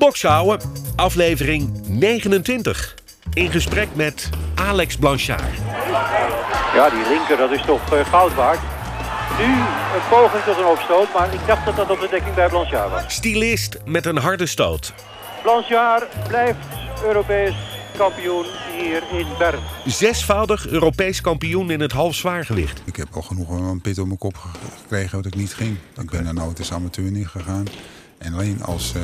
[0.00, 0.60] Bokshouden,
[0.96, 2.94] aflevering 29.
[3.32, 5.56] In gesprek met Alex Blanchard.
[6.74, 8.58] Ja, die linker, dat is toch uh, goud waard.
[9.38, 12.48] Nu een poging tot een opstoot, maar ik dacht dat dat op de dekking bij
[12.48, 13.14] Blanchard was.
[13.14, 14.92] Stilist met een harde stoot.
[15.42, 16.58] Blanchard blijft
[17.04, 17.54] Europees
[17.96, 18.44] kampioen
[18.78, 19.60] hier in Bern.
[19.86, 22.82] Zesvoudig Europees kampioen in het half zwaargewicht.
[22.84, 24.36] Ik heb al genoeg een pit op mijn kop
[24.80, 25.76] gekregen dat ik niet ging.
[26.00, 27.66] Ik ben er nooit als amateur in gegaan.
[28.20, 29.02] En alleen als, uh,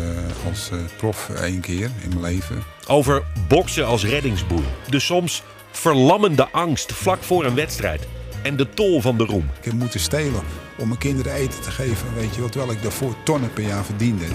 [0.48, 2.62] als uh, prof één keer in mijn leven.
[2.87, 4.65] Over boksen als reddingsboei.
[4.88, 8.07] De soms verlammende angst vlak voor een wedstrijd.
[8.43, 9.51] En de tol van de roem.
[9.59, 10.43] Ik heb moeten stelen
[10.79, 12.15] om mijn kinderen eten te geven.
[12.15, 14.27] Weet je, terwijl ik daarvoor tonnen per jaar verdiende.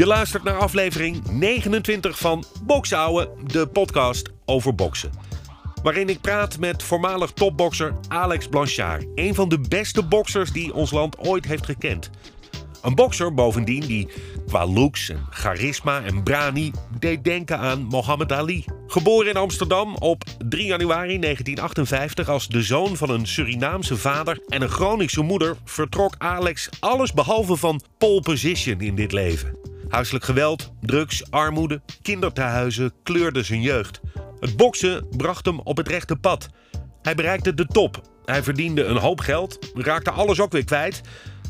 [0.00, 5.10] Je luistert naar aflevering 29 van Boksouwen, de podcast over boksen.
[5.82, 9.06] Waarin ik praat met voormalig topbokser Alex Blanchard.
[9.14, 12.10] Een van de beste boksers die ons land ooit heeft gekend.
[12.82, 14.08] Een bokser bovendien die
[14.46, 18.64] qua looks en charisma en brani deed denken aan Mohammed Ali.
[18.86, 24.62] Geboren in Amsterdam op 3 januari 1958 als de zoon van een Surinaamse vader en
[24.62, 29.69] een Groningse moeder, vertrok Alex alles behalve van pole position in dit leven.
[29.90, 34.00] Huiselijk geweld, drugs, armoede, kindertehuizen kleurden zijn jeugd.
[34.40, 36.48] Het boksen bracht hem op het rechte pad.
[37.02, 38.00] Hij bereikte de top.
[38.24, 41.00] Hij verdiende een hoop geld, raakte alles ook weer kwijt.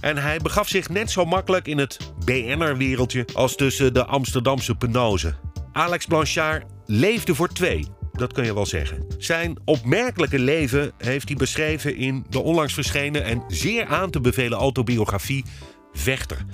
[0.01, 5.37] En hij begaf zich net zo makkelijk in het BN'er-wereldje als tussen de Amsterdamse penozen.
[5.73, 9.05] Alex Blanchard leefde voor twee, dat kun je wel zeggen.
[9.19, 14.59] Zijn opmerkelijke leven heeft hij beschreven in de onlangs verschenen en zeer aan te bevelen
[14.59, 15.45] autobiografie
[15.93, 16.45] Vechter.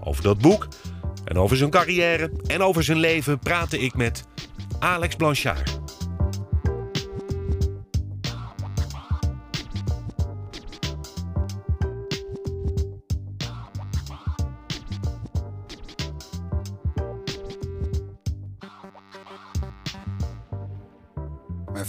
[0.00, 0.68] Over dat boek
[1.24, 4.24] en over zijn carrière en over zijn leven praatte ik met
[4.78, 5.81] Alex Blanchard.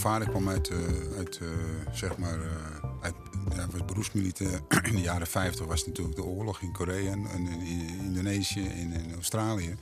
[0.04, 0.78] Vader kwam uit, uh,
[1.16, 1.48] uit uh,
[1.92, 2.46] zeg maar, uh,
[3.00, 3.14] uit,
[3.48, 4.60] hij was beroepsmilitair.
[4.90, 9.14] In de jaren 50 was natuurlijk de oorlog in Korea en in Indonesië en in
[9.14, 9.76] Australië.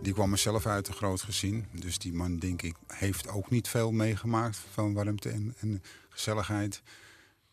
[0.00, 1.66] Die kwam er zelf uit een groot gezin.
[1.72, 6.82] Dus die man, denk ik, heeft ook niet veel meegemaakt van warmte en, en gezelligheid.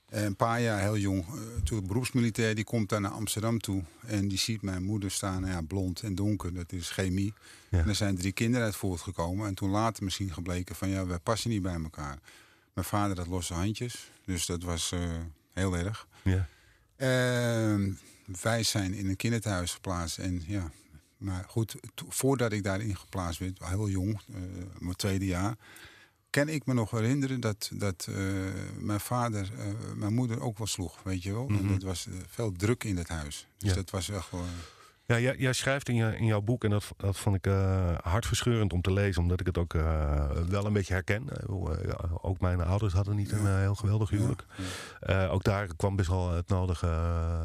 [0.07, 1.25] En een paar jaar heel jong,
[1.63, 3.83] toen beroepsmilitair, die komt daar naar Amsterdam toe.
[4.05, 7.33] En die ziet mijn moeder staan, ja, blond en donker, dat is chemie.
[7.69, 7.79] Ja.
[7.79, 9.47] En er zijn drie kinderen uit voortgekomen.
[9.47, 12.19] En toen later misschien gebleken van, ja, wij passen niet bij elkaar.
[12.73, 14.99] Mijn vader had losse handjes, dus dat was uh,
[15.53, 16.07] heel erg.
[16.23, 16.47] Ja.
[16.97, 17.93] Uh,
[18.41, 20.17] wij zijn in een kinderthuis geplaatst.
[20.17, 20.71] En ja,
[21.17, 21.75] maar goed,
[22.07, 24.37] voordat ik daarin geplaatst werd, heel jong, uh,
[24.79, 25.55] mijn tweede jaar
[26.37, 28.15] kan ik me nog herinneren dat, dat uh,
[28.79, 31.47] mijn vader uh, mijn moeder ook wel sloeg, weet je wel.
[31.47, 31.65] Mm -hmm.
[31.65, 33.47] En dat was uh, veel druk in het huis.
[33.57, 33.75] Dus ja.
[33.75, 34.45] dat was echt wel...
[35.07, 37.51] Ja, jij, jij, schrijft in, je, in jouw boek, en dat, dat vond ik
[38.01, 39.73] hartverscheurend om te lezen, omdat ik het ook
[40.47, 41.47] wel een beetje herken.
[42.21, 44.45] ook mijn ouders hadden niet een heel geweldig huwelijk.
[45.29, 46.87] Ook daar kwam best wel het nodige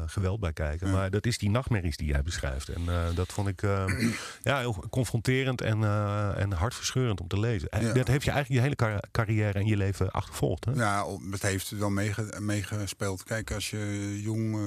[0.05, 0.91] geweld bij kijken.
[0.91, 2.69] Maar dat is die nachtmerries die jij beschrijft.
[2.69, 2.81] En
[3.15, 3.61] dat vond ik
[4.43, 5.83] ja, heel confronterend en,
[6.37, 7.69] en hartverscheurend om te lezen.
[7.71, 10.65] Dat heeft je eigenlijk je hele car carrière en je leven achtervolgd.
[10.65, 10.71] Hè?
[10.71, 13.23] Ja, het heeft wel meege meegespeeld.
[13.23, 14.57] Kijk, als je jong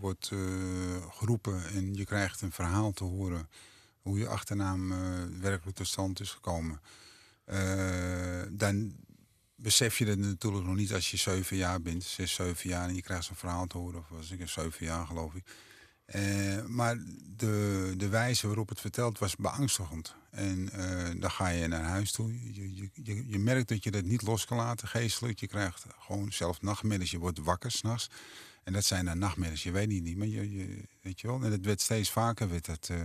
[0.00, 0.32] wordt
[1.10, 3.48] geroepen en je krijgt een verhaal te horen
[4.02, 4.98] hoe je achternaam uh,
[5.40, 6.80] werkelijk tot stand is gekomen.
[7.46, 8.94] Uh, dan
[9.54, 12.94] besef je dat natuurlijk nog niet als je zeven jaar bent, zes, zeven jaar en
[12.94, 13.98] je krijgt zo'n verhaal te horen.
[13.98, 15.44] Of was ik zeven jaar geloof ik.
[16.14, 16.96] Uh, maar
[17.36, 20.14] de, de wijze waarop het verteld was beangstigend.
[20.30, 20.70] En
[21.20, 22.54] dan ga je naar huis toe.
[22.54, 25.40] Je, je, je, je merkt dat je dat niet los kan laten geestelijk.
[25.40, 27.10] Je krijgt gewoon zelf nachtmerries.
[27.10, 28.10] Je wordt wakker s'nachts.
[28.64, 31.42] En dat zijn dan nachtmerries, je weet niet, niet maar je, je, weet je wel.
[31.42, 33.04] En het werd steeds vaker, werd het, uh,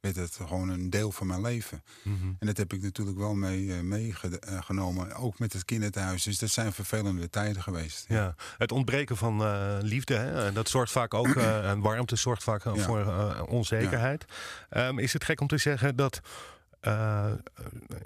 [0.00, 1.82] werd het gewoon een deel van mijn leven.
[2.02, 2.36] Mm -hmm.
[2.38, 6.22] En dat heb ik natuurlijk wel mee, uh, meegenomen, ook met het kinderthuis.
[6.22, 8.04] Dus dat zijn vervelende tijden geweest.
[8.08, 8.34] Ja, ja.
[8.58, 10.52] het ontbreken van uh, liefde, hè?
[10.52, 12.76] dat zorgt vaak ook, en warmte zorgt vaak ja.
[12.76, 13.06] voor
[13.48, 14.24] onzekerheid.
[14.70, 14.88] Ja.
[14.88, 16.20] Um, is het gek om te zeggen dat...
[16.82, 17.32] Uh,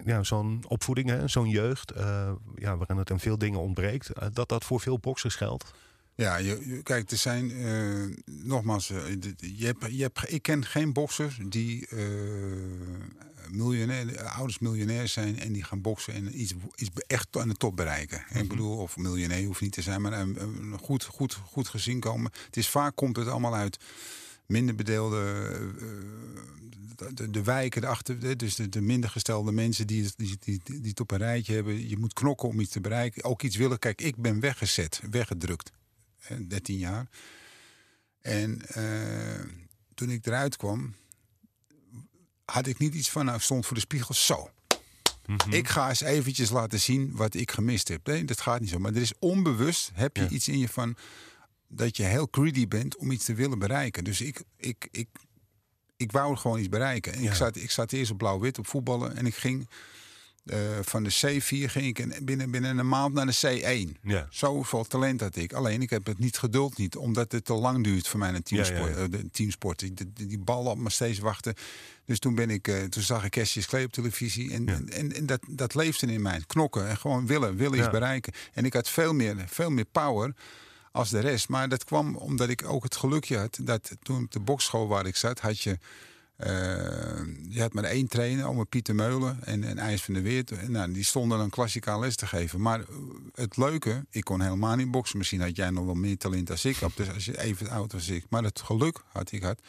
[0.04, 4.48] ja, zo'n opvoeding, zo'n jeugd, uh, ja, waarin het aan veel dingen ontbreekt, uh, dat
[4.48, 5.72] dat voor veel boxers geldt?
[6.18, 8.98] Ja, je, je, kijk, er zijn uh, nogmaals, uh,
[9.38, 12.00] je hebt, je hebt, ik ken geen boxers die uh,
[13.50, 17.76] miljonair, ouders miljonair zijn en die gaan boksen en iets, iets echt aan de top
[17.76, 18.18] bereiken.
[18.18, 18.42] Mm -hmm.
[18.42, 22.32] Ik bedoel, of miljonair hoeft niet te zijn, maar um, goed, goed, goed gezien komen.
[22.46, 23.78] Het is vaak komt het allemaal uit
[24.46, 25.56] minder bedeelde
[27.14, 30.90] de, de wijken, de achter, dus de, de minder gestelde mensen die, die, die, die
[30.90, 31.88] het op een rijtje hebben.
[31.88, 33.24] Je moet knokken om iets te bereiken.
[33.24, 33.78] Ook iets willen.
[33.78, 35.72] Kijk, ik ben weggezet, weggedrukt.
[36.48, 37.06] 13 jaar.
[38.20, 39.44] En uh,
[39.94, 40.94] toen ik eruit kwam,
[42.44, 44.50] had ik niet iets van, nou, stond voor de spiegel, zo.
[45.26, 45.52] Mhm.
[45.52, 48.06] Ik ga eens eventjes laten zien wat ik gemist heb.
[48.06, 48.78] Nee, dat gaat niet zo.
[48.78, 50.96] Maar er is onbewust, heb je iets in je van,
[51.68, 54.04] dat je heel greedy bent om iets te willen bereiken.
[54.04, 55.08] Dus ik, ik, ik,
[55.96, 57.12] ik wou gewoon iets bereiken.
[57.12, 59.68] En ik, zat, ik zat eerst op blauw-wit op voetballen en ik ging
[60.52, 64.00] uh, van de C4 ging ik binnen, binnen een maand naar de C1.
[64.02, 64.26] Ja.
[64.30, 65.52] Zoveel talent had ik.
[65.52, 68.42] Alleen ik heb het niet geduld niet, omdat het te lang duurt voor mij een
[68.42, 68.94] teamsport.
[68.94, 69.78] Ja, ja, uh, teamsport.
[69.78, 71.54] Die, die, bal op me steeds wachten.
[72.04, 75.26] Dus toen ben ik, uh, toen zag ik Cassius Clay op televisie en, en, en,
[75.26, 76.42] dat, dat leefde in mij.
[76.46, 78.32] Knokken en gewoon willen, willen iets bereiken.
[78.52, 80.34] En ik had veel meer, veel meer power
[80.92, 81.48] als de rest.
[81.48, 85.06] Maar dat kwam omdat ik ook het gelukje had dat toen op de bokschool waar
[85.06, 85.78] ik zat, had je
[87.48, 90.68] je had maar één trainer, oma Pieter Meulen en, en IJs van de Weert.
[90.68, 92.60] Nou, die stonden een klassikaal les te geven.
[92.60, 92.84] Maar
[93.34, 95.18] het leuke, ik kon helemaal niet boksen.
[95.18, 96.78] Misschien had jij nog wel meer talent als ik.
[96.94, 98.24] Dus als je even oud was ik.
[98.28, 99.60] Maar het geluk had ik had,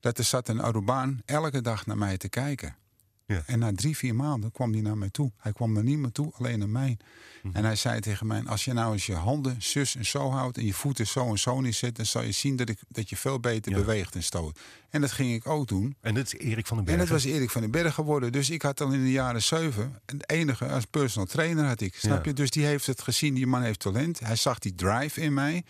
[0.00, 2.76] dat er zat een Arubaan elke dag naar mij te kijken.
[3.26, 3.42] Ja.
[3.46, 5.32] En na drie, vier maanden kwam hij naar mij toe.
[5.36, 6.96] Hij kwam naar niemand toe, alleen naar mij.
[7.42, 7.56] Mhm.
[7.56, 10.58] En hij zei tegen mij: Als je nou eens je handen zus en zo houdt.
[10.58, 11.96] en je voeten zo en zo neerzet.
[11.96, 14.58] dan zal je zien dat, ik, dat je veel beter beweegt en stoot.
[14.90, 15.96] En dat ging ik ook doen.
[16.00, 16.98] En dat is Erik van den Berg.
[16.98, 18.32] En dat was Erik van den Berg geworden.
[18.32, 20.00] Dus ik had al in de jaren zeven.
[20.06, 21.94] het enige als personal trainer had ik.
[21.94, 22.32] Snap je?
[22.32, 23.34] Dus die heeft het gezien.
[23.34, 24.20] Die man heeft talent.
[24.20, 25.64] Hij zag die drive in mij.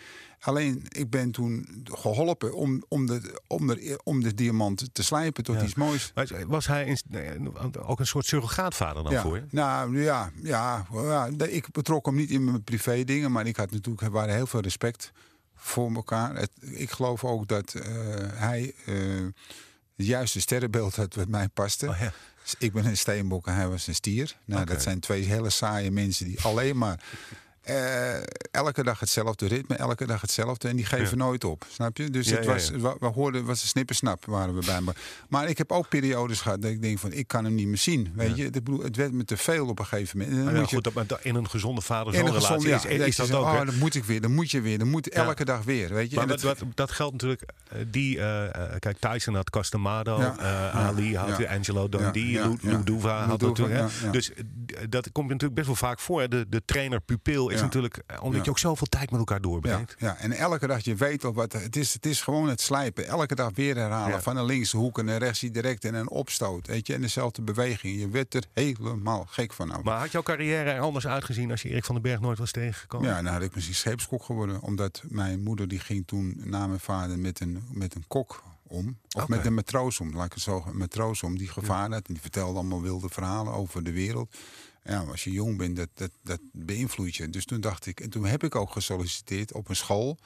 [0.45, 5.43] Alleen, ik ben toen geholpen om, om, de, om, de, om de diamant te slijpen
[5.43, 6.11] tot iets moois.
[6.47, 6.97] Was hij
[7.85, 9.43] ook een soort surrogaatvader dan voor je?
[9.49, 13.31] Nou ja, ja, ja, ik betrok hem niet in mijn privé dingen.
[13.31, 15.11] Maar ik had natuurlijk, waren heel veel respect
[15.55, 16.35] voor elkaar.
[16.35, 17.83] Het, ik geloof ook dat uh,
[18.33, 19.25] hij uh,
[19.95, 21.87] het juiste sterrenbeeld had wat mij paste.
[21.87, 22.13] Oh, ja.
[22.57, 24.37] Ik ben een steenbok en hij was een stier.
[24.45, 24.73] Nou, okay.
[24.73, 27.03] Dat zijn twee hele saaie mensen die alleen maar
[27.69, 28.15] uh,
[28.51, 30.67] elke dag hetzelfde ritme, elke dag hetzelfde.
[30.67, 32.09] En die geven nooit op, snap je?
[32.09, 34.93] Dus het was, we, we hoorden, was een snippersnap waren we bij me.
[35.29, 37.77] Maar ik heb ook periodes gehad dat ik denk van, ik kan hem niet meer
[37.77, 38.11] zien.
[38.15, 38.49] Weet je,
[38.81, 40.37] het werd me te veel op een gegeven moment.
[40.37, 43.45] En dan moet je, goed, dat in een gezonde vader-zoon relatie is, is dat, ook.
[43.45, 46.09] Oh, dan moet ik weer, dan moet je weer, dan moet elke dag weer, weet
[46.09, 46.15] je.
[46.15, 48.23] Maar en dat, dat, geldt natuurlijk, eh, die, uh,
[48.79, 53.91] kijk, Tyson had Castamado, uh, Ali had Angelo Dundee, Luduva had natuurlijk.
[54.11, 54.31] Dus
[54.89, 56.29] dat komt natuurlijk best wel vaak voor.
[56.29, 59.95] De, de trainer-pupil is natuurlijk, eh, omdat je ook zoveel tijd met elkaar doorbrengt.
[59.97, 63.07] Ja, en elke dag, je weet al wat, het is, het is gewoon het slijpen.
[63.07, 66.67] Elke dag weer herhalen, van een linkse hoek en een rechtsie direct en een opstoot.
[66.67, 67.99] Weet je, en dezelfde beweging.
[67.99, 69.73] Je werd er helemaal gek van.
[69.83, 72.51] Maar had jouw carrière er anders uitgezien als je Erik van den Berg nooit was
[72.51, 73.09] tegengekomen?
[73.09, 74.61] Ja, nou had ik misschien scheepskok geworden.
[74.61, 78.97] Omdat mijn moeder die ging toen na mijn vader met een, met een kok om.
[79.11, 82.07] Of met een matroos om, laat ik het zo een matroos om, die gevaar had.
[82.07, 84.35] En die vertelde allemaal wilde verhalen over de wereld
[84.85, 87.29] ja, als je jong bent, dat, dat, dat beïnvloedt je.
[87.29, 90.17] Dus toen dacht ik, en toen heb ik ook gesolliciteerd op een school,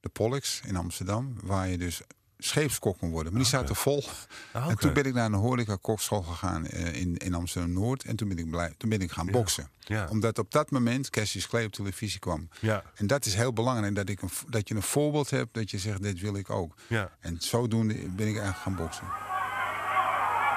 [0.00, 2.02] de Pollux in Amsterdam, waar je dus
[2.38, 3.32] scheepskok kon worden.
[3.32, 4.04] Maar die zaten vol.
[4.52, 8.04] Ah, en toen ben ik naar een horeca kokschool gegaan uh, in, in Amsterdam-Noord.
[8.04, 9.70] En toen ben ik, blij, toen ben ik gaan boksen.
[9.78, 10.06] Ja.
[10.10, 12.48] Omdat op dat moment Cassius Clay op televisie kwam.
[12.60, 12.82] Ja.
[12.94, 13.94] En dat is heel belangrijk.
[13.94, 15.54] Dat, ik een, dat je een voorbeeld hebt.
[15.54, 16.74] Dat je zegt, dit wil ik ook.
[16.86, 17.10] Ja.
[17.20, 19.06] En zodoende ben ik eigenlijk gaan boksen.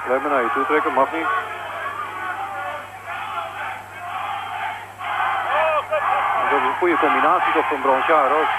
[0.04, 1.61] Blijf maar naar je toe trekken, mag niet.
[6.82, 8.50] Goede combinatie toch van Bronchard ook.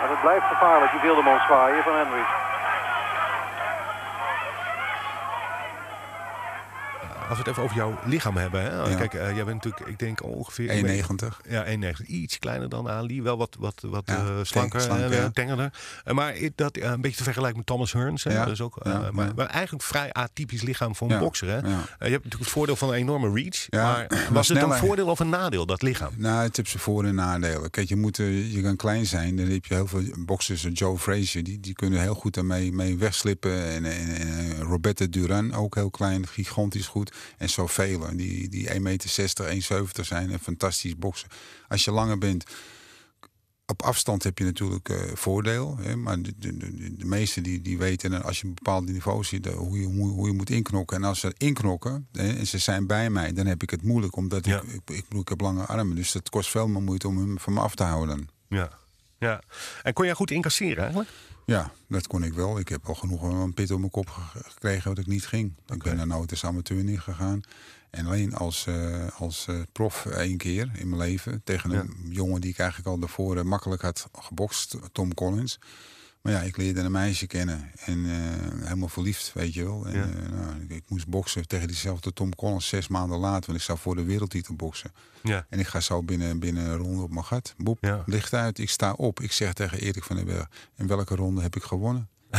[0.00, 2.24] Maar het blijft gevaarlijk, die Wilderman zwaaien van Henry.
[7.28, 8.62] Als we het even over jouw lichaam hebben.
[8.62, 8.94] Hè?
[8.94, 10.68] Kijk, uh, jij bent natuurlijk, ik denk ongeveer...
[10.68, 11.48] 1,90.
[11.48, 12.06] Ja, 1,90.
[12.06, 13.22] Iets kleiner dan Ali.
[13.22, 15.72] Wel wat, wat, wat ja, uh, slanker en tengerder.
[16.04, 18.24] maar dat een beetje te vergelijken met Thomas Hearns.
[18.24, 18.44] Hè?
[18.44, 21.48] Dus ook, maar, maar, eigenlijk vrij atypisch lichaam voor een bokser.
[21.48, 21.56] Hè?
[21.56, 21.62] je
[21.98, 23.68] hebt natuurlijk het voordeel van een enorme reach.
[23.84, 26.12] Maar was het een voordeel of een nadeel, dat lichaam?
[26.16, 27.70] Nou, het heeft zijn voor- en nadelen.
[27.70, 29.36] Kijk, je, moet, je kan klein zijn.
[29.36, 30.66] Dan heb je heel veel boxers.
[30.72, 33.64] Joe Frazier, die, die kunnen heel goed daarmee mee wegslippen.
[33.64, 37.13] En, en, en Roberto Duran, ook heel klein, gigantisch goed.
[37.38, 38.16] En zoveel.
[38.16, 39.32] Die, die 1,60 meter,
[39.96, 41.28] 1,70 zijn en fantastisch boksen.
[41.68, 42.44] Als je langer bent,
[43.66, 45.76] op afstand heb je natuurlijk uh, voordeel.
[45.80, 49.24] Hè, maar de, de, de, de meesten die, die weten als je een bepaald niveau
[49.24, 50.96] ziet hoe, je, hoe, hoe, je moet inknokken.
[50.96, 54.16] En als ze inknokken hè, en ze zijn bij mij, dan heb ik het moeilijk.
[54.16, 55.96] Omdat ik, ik, ik, ik, heb lange armen.
[55.96, 58.28] Dus dat kost veel meer moeite om hem van me af te houden.
[58.48, 58.70] Ja.
[59.18, 59.42] Ja.
[59.82, 61.10] En kon jij goed incasseren eigenlijk?
[61.46, 62.58] Ja, dat kon ik wel.
[62.58, 65.52] Ik heb al genoeg een pit op mijn kop gekregen dat ik niet ging.
[65.66, 67.40] Ik ben er nooit als amateur niet gegaan.
[67.90, 71.40] En alleen als, uh, als uh, prof één keer in mijn leven.
[71.44, 75.58] Tegen een jongen die ik eigenlijk al daarvoor uh, makkelijk had gebokst, Tom Collins.
[76.24, 78.04] Maar ja, ik leerde een meisje kennen en
[78.62, 79.86] helemaal verliefd, weet je wel.
[79.86, 80.06] En, ja.
[80.30, 83.96] nou, ik moest boksen tegen diezelfde Tom Collins zes maanden later, want ik zou voor
[83.96, 84.92] de wereldtitel boksen.
[85.22, 85.46] Ja.
[85.48, 87.54] En ik ga zo binnen, binnen een ronde op mijn gat.
[87.56, 88.02] Boep, ja.
[88.06, 89.20] licht uit, ik sta op.
[89.20, 92.08] Ik zeg tegen Erik van den Berg, in welke ronde heb ik gewonnen?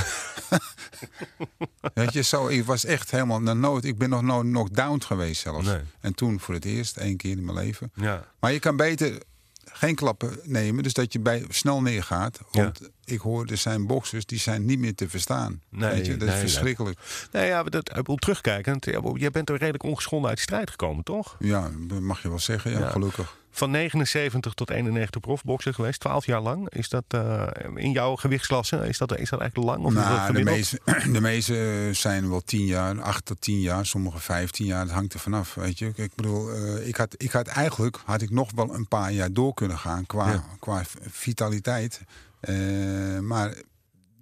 [1.93, 3.83] Weet je, zo, ik was echt helemaal naar nood.
[3.83, 5.67] Ik ben nog nooit knockdown geweest zelfs.
[5.67, 5.81] Nee.
[5.99, 7.91] En toen voor het eerst, één keer in mijn leven.
[7.95, 8.27] Ja.
[8.39, 9.21] Maar je kan beter
[9.65, 12.39] geen klappen nemen, dus dat je bij snel neergaat.
[12.51, 12.87] Want ja.
[13.05, 15.61] Ik hoor, er zijn boxers die zijn niet meer te verstaan.
[15.69, 16.99] Nee, Weet je, dat is verschrikkelijk.
[17.31, 18.79] Nee, ja, dat, ik wil terugkijken.
[19.13, 21.35] Jij bent er redelijk ongeschonden uit de strijd gekomen, toch?
[21.39, 23.37] Ja, dat mag je wel zeggen, ja, gelukkig.
[23.55, 26.69] Van 79 tot 91 profbokser geweest, 12 jaar lang.
[26.69, 29.85] Is dat uh, in jouw gewichtsklasse, is dat, is dat eigenlijk lang?
[29.85, 30.79] Of nou, de, meeste,
[31.13, 34.85] de meeste zijn wel 10 jaar, 8 tot 10 jaar, sommige 15 jaar.
[34.85, 35.91] Dat hangt er vanaf, weet je.
[35.95, 39.33] Ik bedoel, uh, ik, had, ik had eigenlijk had ik nog wel een paar jaar
[39.33, 40.43] door kunnen gaan qua, ja.
[40.59, 42.01] qua vitaliteit.
[42.49, 43.53] Uh, maar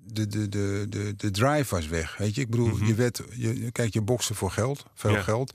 [0.05, 2.17] de, de, de, de, de drive was weg.
[2.17, 2.87] Weet je, ik bedoel, mm -hmm.
[2.87, 5.21] je werd, je, kijk, je boksen voor geld, veel ja.
[5.21, 5.53] geld.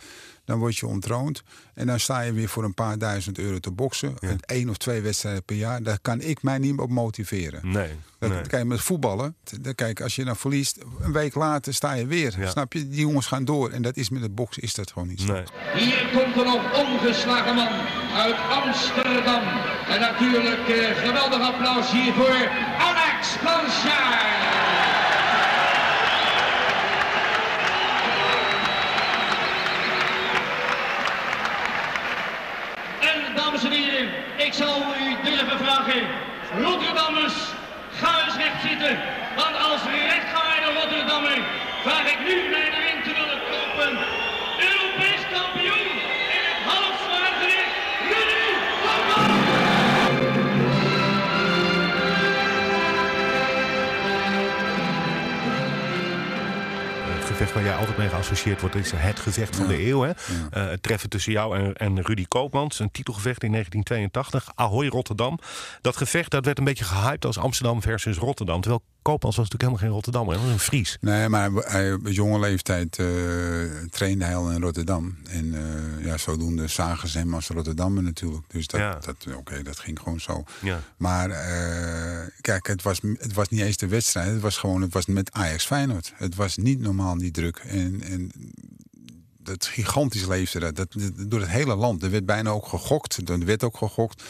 [0.48, 1.42] Dan word je ontroond.
[1.74, 4.14] En dan sta je weer voor een paar duizend euro te boksen.
[4.20, 4.28] Ja.
[4.28, 5.82] En één of twee wedstrijden per jaar.
[5.82, 7.70] Daar kan ik mij niet op motiveren.
[7.70, 7.90] Nee.
[8.18, 8.40] Dat, nee.
[8.42, 9.36] Kijk, met voetballen.
[9.60, 12.34] Dan, kijk, als je dan verliest, een week later sta je weer.
[12.38, 12.50] Ja.
[12.50, 12.88] Snap je?
[12.88, 13.70] Die jongens gaan door.
[13.70, 15.32] En dat is met het boksen is dat gewoon niet zo.
[15.32, 15.44] Nee.
[15.74, 17.72] Hier komt er nog ongeslagen man
[18.14, 19.42] uit Amsterdam.
[19.88, 24.38] En natuurlijk eh, geweldig applaus hier voor Alex Blanchard.
[33.48, 34.08] dames en heren,
[34.48, 36.02] ik zal u durven vragen.
[36.62, 37.34] Rotterdammers,
[38.00, 38.98] ga eens recht zitten.
[39.36, 41.38] Want als rechtgaande Rotterdammer
[41.82, 44.17] vraag ik nu mijn ring te willen kopen.
[57.38, 60.00] Gevecht waar jij altijd mee geassocieerd wordt, is het gevecht van de eeuw.
[60.00, 60.08] Hè?
[60.08, 65.38] Uh, het treffen tussen jou en, en Rudy Koopmans, een titelgevecht in 1982, Ahoy Rotterdam.
[65.80, 68.60] Dat gevecht dat werd een beetje gehyped als Amsterdam versus Rotterdam.
[68.60, 70.96] Terwijl Koopmans was natuurlijk helemaal geen Rotterdammer, hij was een Fries.
[71.00, 73.06] Nee, maar hij, op jonge leeftijd uh,
[73.90, 75.16] trainde hij al in Rotterdam.
[75.28, 78.44] En uh, ja, zodoende zagen ze hem als Rotterdammer natuurlijk.
[78.48, 78.94] Dus dat, ja.
[78.94, 80.44] dat, oké, okay, dat ging gewoon zo.
[80.62, 80.80] Ja.
[80.96, 84.32] Maar uh, kijk, het was, het was niet eens de wedstrijd.
[84.32, 86.12] Het was gewoon het was met Ajax Feyenoord.
[86.14, 87.56] Het was niet normaal, die druk.
[87.56, 88.32] En, en
[89.38, 90.76] dat gigantisch leefde dat.
[90.76, 90.94] dat.
[91.14, 92.02] Door het hele land.
[92.02, 93.28] Er werd bijna ook gegokt.
[93.28, 94.22] Er werd ook gegokt.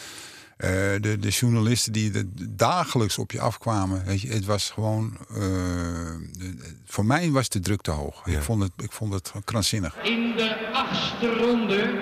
[0.63, 0.69] Uh,
[1.01, 4.05] de, de, journalisten die er dagelijks op je afkwamen.
[4.05, 5.17] Weet je, het was gewoon.
[5.31, 8.21] Uh, de, voor mij was de druk te hoog.
[8.25, 8.37] Ja.
[8.37, 9.95] Ik, vond het, ik vond het krankzinnig.
[10.03, 12.01] In de achtste ronde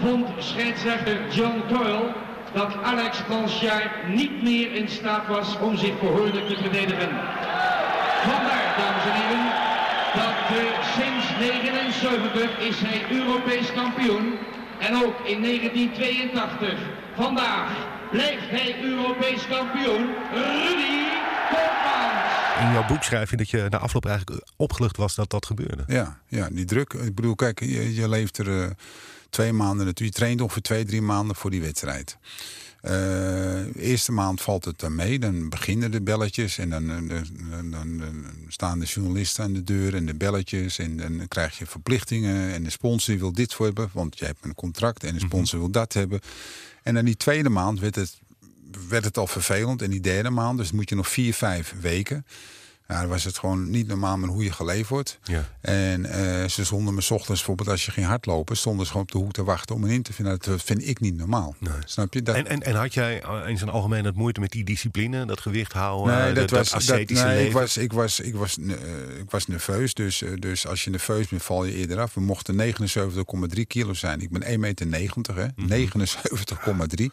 [0.00, 2.14] vond scheidsrechter John Doyle
[2.52, 7.10] dat Alex Blanchard niet meer in staat was om zich behoorlijk te verdedigen.
[8.22, 9.52] Vandaar, dames en heren,
[10.14, 14.38] dat uh, sinds 1979 is hij Europees kampioen.
[14.80, 16.78] En ook in 1982.
[17.16, 17.70] Vandaag
[18.10, 21.04] blijft hij Europees kampioen Rudy
[21.50, 22.60] Koopmans.
[22.60, 25.84] In jouw boek schrijf je dat je na afloop eigenlijk opgelucht was dat dat gebeurde.
[25.86, 26.92] Ja, ja die druk.
[26.92, 28.66] Ik bedoel, kijk, je, je leeft er uh,
[29.30, 30.06] twee maanden naartoe.
[30.06, 32.18] Je traint ongeveer twee, drie maanden voor die wedstrijd.
[32.82, 35.18] Uh, eerste maand valt het dan mee.
[35.18, 36.58] Dan beginnen de belletjes.
[36.58, 37.08] En dan, dan,
[37.70, 40.78] dan, dan, staan de journalisten aan de deur en de belletjes.
[40.78, 42.52] En dan krijg je verplichtingen.
[42.52, 43.90] En de sponsor wil dit voor hebben.
[43.92, 45.04] Want je hebt een contract.
[45.04, 46.20] En de sponsor wil dat hebben.
[46.82, 48.18] En dan die tweede maand werd het,
[48.88, 49.82] werd het al vervelend.
[49.82, 52.26] En die derde maand, dus moet je nog vier, vijf weken.
[52.92, 55.18] Ja, dan was het gewoon niet normaal met hoe je geleefd wordt.
[55.22, 55.44] Ja.
[55.60, 59.12] En uh, ze zonden me ochtends, bijvoorbeeld als je ging hardlopen, stonden ze gewoon op
[59.12, 60.38] de hoek te wachten om me in te vinden.
[60.40, 61.54] Dat vind ik niet normaal.
[61.58, 61.72] Nee.
[61.84, 62.22] Snap je?
[62.22, 62.34] Dat...
[62.34, 65.72] En, en, en had jij in zijn algemeen het moeite met die discipline, dat gewicht
[65.72, 67.48] houden, nee, dat, was, dat ascetische dat, nee, leven?
[67.48, 68.74] Ik was, ik was, ik was, uh,
[69.18, 72.14] ik was nerveus, dus, uh, dus als je nerveus bent, val je eerder af.
[72.14, 72.74] We mochten
[73.56, 74.20] 79,3 kilo zijn.
[74.20, 75.46] Ik ben 1,90 meter, hè?
[75.56, 75.88] Mm -hmm.
[77.00, 77.04] 79,3.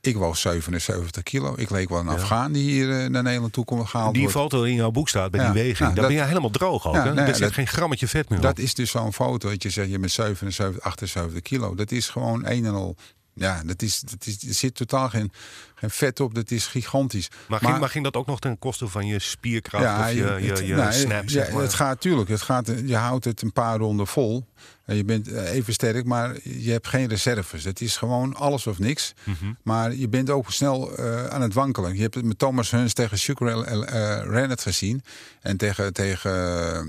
[0.00, 1.54] Ik woog 77 kilo.
[1.56, 2.12] Ik leek wel een ja.
[2.12, 4.36] Afghaan die hier uh, naar Nederland toe kon gehaald Die wordt.
[4.36, 5.52] foto in jouw boek staat bij ja.
[5.52, 5.78] die weging.
[5.78, 6.94] Ja, daar dat, ben je helemaal droog ook.
[6.94, 7.14] Ja, hè?
[7.14, 8.58] Nee, er zit dat, geen grammetje vet meer Dat op.
[8.58, 11.74] is dus zo'n foto dat je zegt je bent 77, 78 kilo.
[11.74, 12.96] Dat is gewoon een en al...
[13.34, 15.32] Ja, dat is, dat is, er zit totaal geen,
[15.74, 16.34] geen vet op.
[16.34, 17.28] Dat is gigantisch.
[17.48, 20.22] Maar ging, maar ging dat ook nog ten koste van je spierkracht of je, je,
[20.22, 21.22] het, je nou, snap?
[21.22, 21.62] ja, zeg maar?
[21.62, 22.28] Het gaat natuurlijk.
[22.28, 24.46] Het gaat, je houdt het een paar ronden vol.
[24.96, 27.64] Je bent eh, even sterk, maar je hebt geen reserves.
[27.64, 29.14] Het is gewoon alles of niks.
[29.24, 29.52] Mhm.
[29.62, 31.94] Maar je bent ook snel eh, aan het wankelen.
[31.94, 35.02] Je hebt het met Thomas Huns tegen Sucre uh, Rennet gezien.
[35.40, 36.30] En tegen, tegen,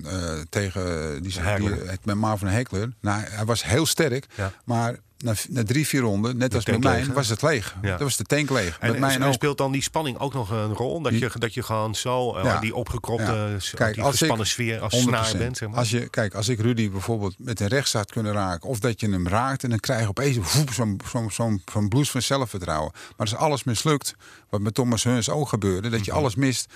[0.05, 1.69] eh, tegen die, die,
[2.03, 2.89] met Marvin Hekler.
[3.01, 4.25] Nou, hij was heel sterk.
[4.35, 4.51] Ja.
[4.65, 7.75] Maar na, na drie, vier ronden, net als bij leeg, mij, was het leeg.
[7.81, 7.89] Ja.
[7.89, 8.77] Dat was de tank leeg.
[8.79, 11.01] En, met mij en speelt dan die spanning ook nog een rol?
[11.01, 12.59] Dat, je, dat je gewoon zo, eh, Ja.
[12.59, 13.57] die opgekropte, Ja.
[13.75, 14.97] Kijk, die ik- gespannen sfeer als 100%.
[15.27, 15.57] snaar bent?
[15.57, 15.77] Zeg maar.
[15.77, 18.99] Als je, kijk, als ik Rudy bijvoorbeeld met een rechts had kunnen raken, of dat
[18.99, 20.37] je hem raakt en dan krijg je opeens
[20.75, 22.91] zo'n zo'n zo'n bloes van zelfvertrouwen.
[22.93, 24.15] Maar als alles mislukt,
[24.49, 26.73] wat met Thomas Huns ook gebeurde, dat je alles mist,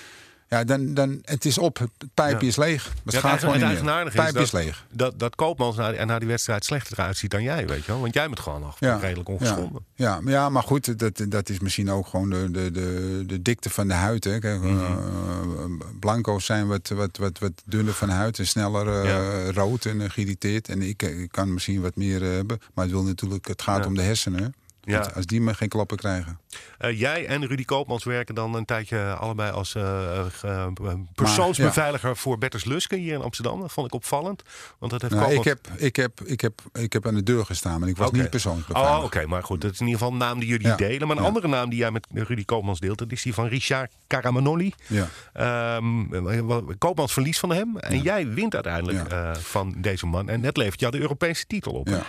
[0.57, 2.47] ja, dan, dan het is op, het pijpje Ja.
[2.51, 2.91] is leeg.
[3.03, 3.69] Het Ja, gaat gewoon niet meer.
[3.71, 4.85] eigenaardige Het pijpje is dat, leeg.
[4.91, 8.01] Dat, dat Koopmans na, na die wedstrijd slechter eruit ziet dan jij, weet je wel?
[8.01, 9.85] Want jij bent gewoon nog Ja, redelijk ongeschonden.
[9.95, 13.69] ja, ja, maar goed, dat, dat is misschien ook gewoon de, de, de, de dikte
[13.69, 14.23] van de huid.
[14.23, 14.39] Hè.
[14.39, 14.79] Kijk, Mhm.
[14.83, 19.99] eh, blanco's zijn wat, wat, wat, wat dunner van huid en sneller eh, rood en
[20.01, 20.69] uh, geïrriteerd.
[20.69, 23.85] En ik, ik kan misschien wat meer eh, hebben, maar het, wil natuurlijk, het gaat
[23.85, 24.53] om de hersenen.
[24.85, 24.99] Ja.
[24.99, 26.39] Want Als die me geen klappen krijgen.
[26.77, 32.17] Eh, jij en Rudy Koopmans werken dan een tijdje allebei als eh, eh, ge- persoonsbeveiliger
[32.17, 33.59] voor Berters Luske hier in Amsterdam.
[33.59, 34.43] Dat vond ik opvallend.
[34.79, 35.59] Want dat heeft Nou, ik, Koopmans...
[35.71, 38.29] heb, ik, heb, ik, heb, ik heb aan de deur gestaan, maar ik was niet
[38.29, 39.25] persoonlijk Oh, oké.
[39.25, 40.75] Maar goed, dat is in ieder geval een naam die jullie Ja.
[40.75, 41.07] delen.
[41.07, 43.91] Maar een andere naam die jij met Rudy Koopmans deelt, dat is die van Richard
[44.07, 44.73] Caramanoli.
[44.87, 45.07] Ja.
[45.33, 47.77] Ehm, Koopmans verliest van hem.
[47.77, 50.29] En jij wint uiteindelijk van deze man.
[50.29, 51.87] En dat levert jou de Europese titel op.
[51.87, 52.03] Ja.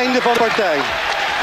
[0.00, 0.80] Einde van de partij.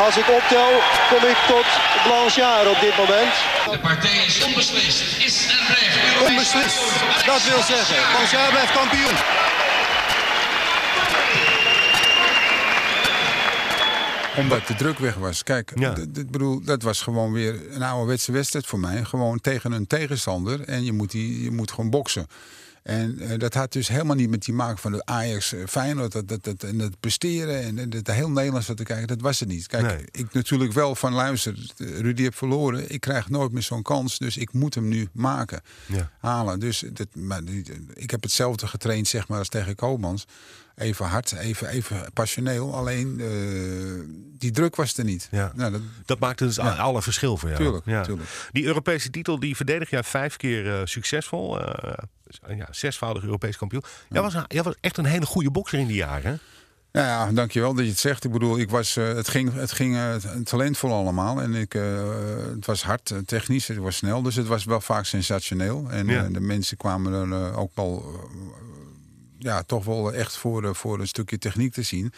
[0.05, 0.69] Als ik optel,
[1.09, 1.65] kom ik tot
[2.03, 3.33] Blanchard op dit moment.
[3.71, 5.01] De partij is onbeslist.
[5.25, 6.77] Is en blijft Onbeslist.
[7.25, 9.15] Dat wil zeggen, Blanchard blijft kampioen.
[14.37, 15.43] Omdat de druk weg was.
[15.43, 15.93] Kijk, Ja.
[16.27, 19.03] bedoel, dat was gewoon weer een ouderwetse wedstrijd voor mij.
[19.03, 20.61] Gewoon tegen een tegenstander.
[20.61, 22.27] En je moet, die, je moet gewoon boksen.
[22.87, 26.11] En eh, dat had dus helemaal niet met die maken van de Ajax eh, Feyenoord.
[26.11, 29.07] Dat, dat, dat, en dat presteren en, en dat heel Nederlands zat te kijken.
[29.07, 29.67] Dat was het niet.
[29.67, 30.05] Kijk, Nee.
[30.11, 31.73] ik natuurlijk wel van luister.
[31.77, 32.91] Rudy heeft verloren.
[32.91, 34.17] Ik krijg nooit meer zo'n kans.
[34.17, 35.61] Dus ik moet hem nu maken.
[35.85, 36.11] Ja.
[36.19, 36.59] Halen.
[36.59, 37.41] Dus dat, maar,
[37.93, 40.25] ik heb hetzelfde getraind zeg maar als tegen Koopmans.
[40.77, 42.73] Even hard, even, even passioneel.
[42.75, 43.27] Alleen eh,
[44.39, 45.27] die druk was er niet.
[45.31, 45.51] Ja.
[45.55, 46.75] Nou, dat, Dat maakt dus Ja.
[46.75, 47.61] alle verschil voor jou.
[47.61, 48.03] Tuurlijk, ja.
[48.03, 48.29] tuurlijk.
[48.51, 51.61] Die Europese titel die verdedig jij vijf keer eh, succesvol.
[51.61, 51.93] Eh,
[52.57, 53.83] ja, zesvoudig Europees kampioen.
[54.09, 56.31] Jij, was, een- jij was echt een hele goede bokser in die jaren.
[56.31, 56.37] hè?
[56.91, 58.23] Nou ja, dankjewel dat je het zegt.
[58.23, 59.97] Ik bedoel, ik was, het ging, het ging
[60.43, 61.41] talentvol allemaal.
[61.41, 61.73] En ik,
[62.53, 64.21] het was hard, technisch, het was snel.
[64.21, 65.87] Dus het was wel vaak sensationeel.
[65.89, 66.23] En Ja.
[66.29, 68.05] de mensen kwamen er ook wel,
[69.39, 72.13] ja, toch wel echt voor, eh, voor een stukje techniek te zien.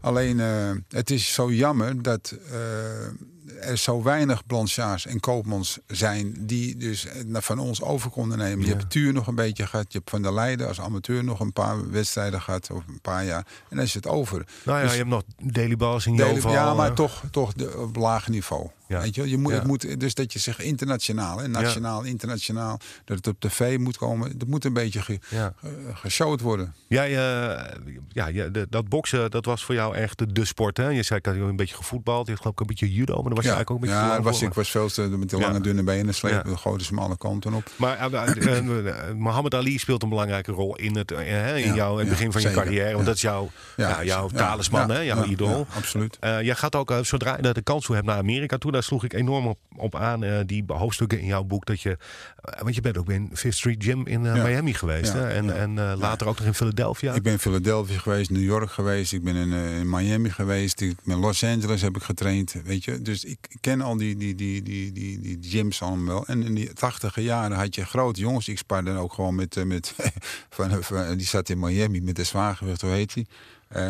[0.00, 6.34] Alleen, eh, het is zo jammer dat eh, er zo weinig Blanchards en Koopmans zijn...
[6.46, 8.66] die dus van ons over konden nemen.
[8.66, 9.92] Je hebt Tuur nog een beetje gehad.
[9.92, 12.70] Je hebt Van der Leijden als amateur nog een paar wedstrijden gehad.
[12.70, 13.46] Of een paar jaar.
[13.68, 14.46] En dan is het over.
[14.64, 16.52] Nou ja, Dus- je hebt nog Daily Balls in Joval.
[16.52, 18.70] ja, maar toch, toch de, op laag niveau.
[18.88, 19.00] Ja.
[19.00, 19.58] Weet je, je moet, Ja.
[19.58, 23.96] het moet, dus dat je zegt internationaal, hè, nationaal, internationaal, dat het op tv moet
[23.96, 24.38] komen.
[24.38, 25.52] Dat moet een beetje ge, Ja.
[25.60, 26.74] ge- geshowd worden.
[26.88, 27.64] Jij, eh,
[28.08, 30.76] ja, je- de- dat boksen, dat was voor jou echt de, de sport.
[30.76, 30.88] Hè?
[30.88, 32.26] Je zei, ik had een beetje gevoetbald.
[32.26, 33.14] Je geloof ik een beetje judo.
[33.14, 34.48] Maar dan was je eigenlijk ook een beetje ja was, voor.
[34.48, 35.38] ik was veel te met Ja.
[35.38, 36.56] lange dunne benen slepen, Ja.
[36.56, 37.70] gooiden ze me alle kanten op.
[37.76, 41.74] Maar eh, eh, eh, Mohammed Ali speelt een belangrijke rol in het, eh, in het
[41.76, 42.92] ja, begin van je carrière.
[42.94, 45.66] Want dat is jouw, ja, jouw talisman, ja, hè, jouw idool.
[45.76, 46.16] absoluut.
[46.20, 48.72] Eh, jij gaat ook, eh, zodra je de kans toe hebt, naar Amerika toe.
[48.78, 50.24] Daar sloeg ik enorm op, op aan.
[50.24, 51.66] eh, die hoofdstukken in jouw boek.
[51.66, 51.98] Dat je,
[52.42, 54.42] eh, want je bent ook in Fifth Street Gym in eh, Ja.
[54.42, 55.12] Miami geweest.
[55.12, 55.28] Ja, hè?
[55.28, 55.52] En, ja.
[55.52, 57.14] en later ook nog in Philadelphia.
[57.14, 60.96] Ik ben in Philadelphia geweest, New York geweest, ik ben in, in Miami geweest, ik
[61.04, 63.02] ben in Los Angeles heb ik getraind, weet je.
[63.02, 66.26] Dus ik ken al die, die, die, die, die, die gyms allemaal wel.
[66.26, 68.48] En in die tachtige jaren had je grote jongens.
[68.48, 69.94] Ik spaarde ook gewoon met, met
[70.50, 73.26] van, van- die zat in Miami met de zwaargewicht, hoe heet die?
[73.68, 73.82] Eh,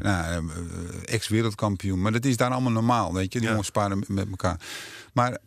[0.00, 2.02] nou, eh, ex-wereldkampioen.
[2.02, 3.38] Maar dat is daar allemaal normaal, weet je.
[3.38, 3.48] Die Ja.
[3.48, 4.60] jongens sparen met- elkaar.
[5.12, 5.38] Maar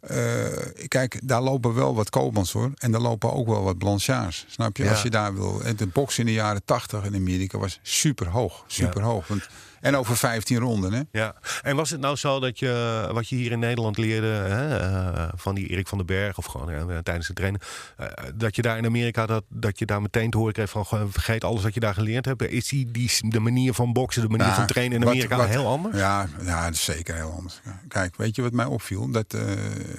[0.00, 0.46] eh,
[0.88, 2.70] kijk, daar lopen wel wat Koopmans hoor.
[2.76, 4.44] En daar lopen ook wel wat Blanchards.
[4.48, 4.84] Snap je?
[4.84, 4.90] Ja.
[4.90, 5.62] Als je daar wil.
[5.76, 8.64] De box in de jaren 80 in Amerika was super hoog.
[8.66, 9.26] Super hoog.
[9.28, 9.48] Want,
[9.84, 11.00] en over 15 ronden, hè?
[11.12, 14.78] Ja, en was het nou zo dat je wat je hier in Nederland leerde hè,
[14.78, 17.60] eh, van die Erik van den Berg of gewoon ja, tijdens het trainen,
[17.96, 20.86] eh, dat je daar in Amerika dat, dat je daar meteen te horen kreeg van
[20.86, 22.42] gewoon vergeet alles wat je daar geleerd hebt.
[22.42, 25.48] Is die, die de manier van boksen, de manier Nou, van trainen in Amerika wat-
[25.48, 25.96] heel anders?
[25.96, 27.60] Ja, ja, dat is zeker heel anders.
[27.88, 29.10] Kijk, weet je wat mij opviel?
[29.10, 29.42] Dat, eh,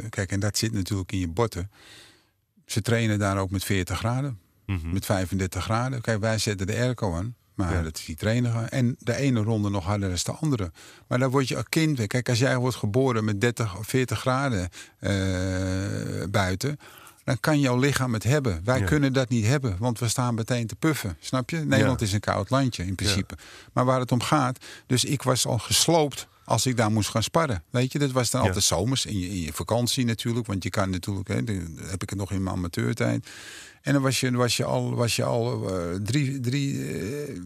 [0.10, 1.72] kijk, en dat zit natuurlijk in je botten.
[2.66, 4.94] Ze trainen daar ook met 40 graden, Mhm.
[4.94, 6.02] met 35 graden.
[6.02, 7.36] Kijk, wij zetten de airco aan.
[7.56, 7.82] Maar Ja.
[7.82, 8.64] dat is die trainer.
[8.64, 10.72] En de ene ronde nog harder dan de andere.
[11.08, 12.08] Maar dan word je als kind.
[12.08, 16.78] Kijk, als jij wordt geboren met 30 of 40 graden eh, buiten.
[17.24, 18.62] Dan kan jouw lichaam het hebben.
[18.64, 18.86] Wij Ja.
[18.86, 21.18] kunnen dat niet hebben, want we staan meteen te puffen.
[21.20, 21.58] Snap je?
[21.58, 22.06] Nederland Ja.
[22.06, 23.36] is een koud landje in principe.
[23.74, 24.66] Maar waar het om gaat.
[24.88, 27.64] Dus ik was al gesloopt als ik daar moest gaan sparren.
[27.70, 28.48] Weet je, dat was dan Ja.
[28.48, 29.06] altijd zomers.
[29.06, 30.48] In je, in je vakantie natuurlijk.
[30.48, 31.28] Want je kan natuurlijk.
[31.28, 31.36] Hè,
[31.90, 33.28] heb ik het nog in mijn amateurtijd.
[33.86, 37.40] En dan was je, was je al, was je al eh, drie, drie, eh,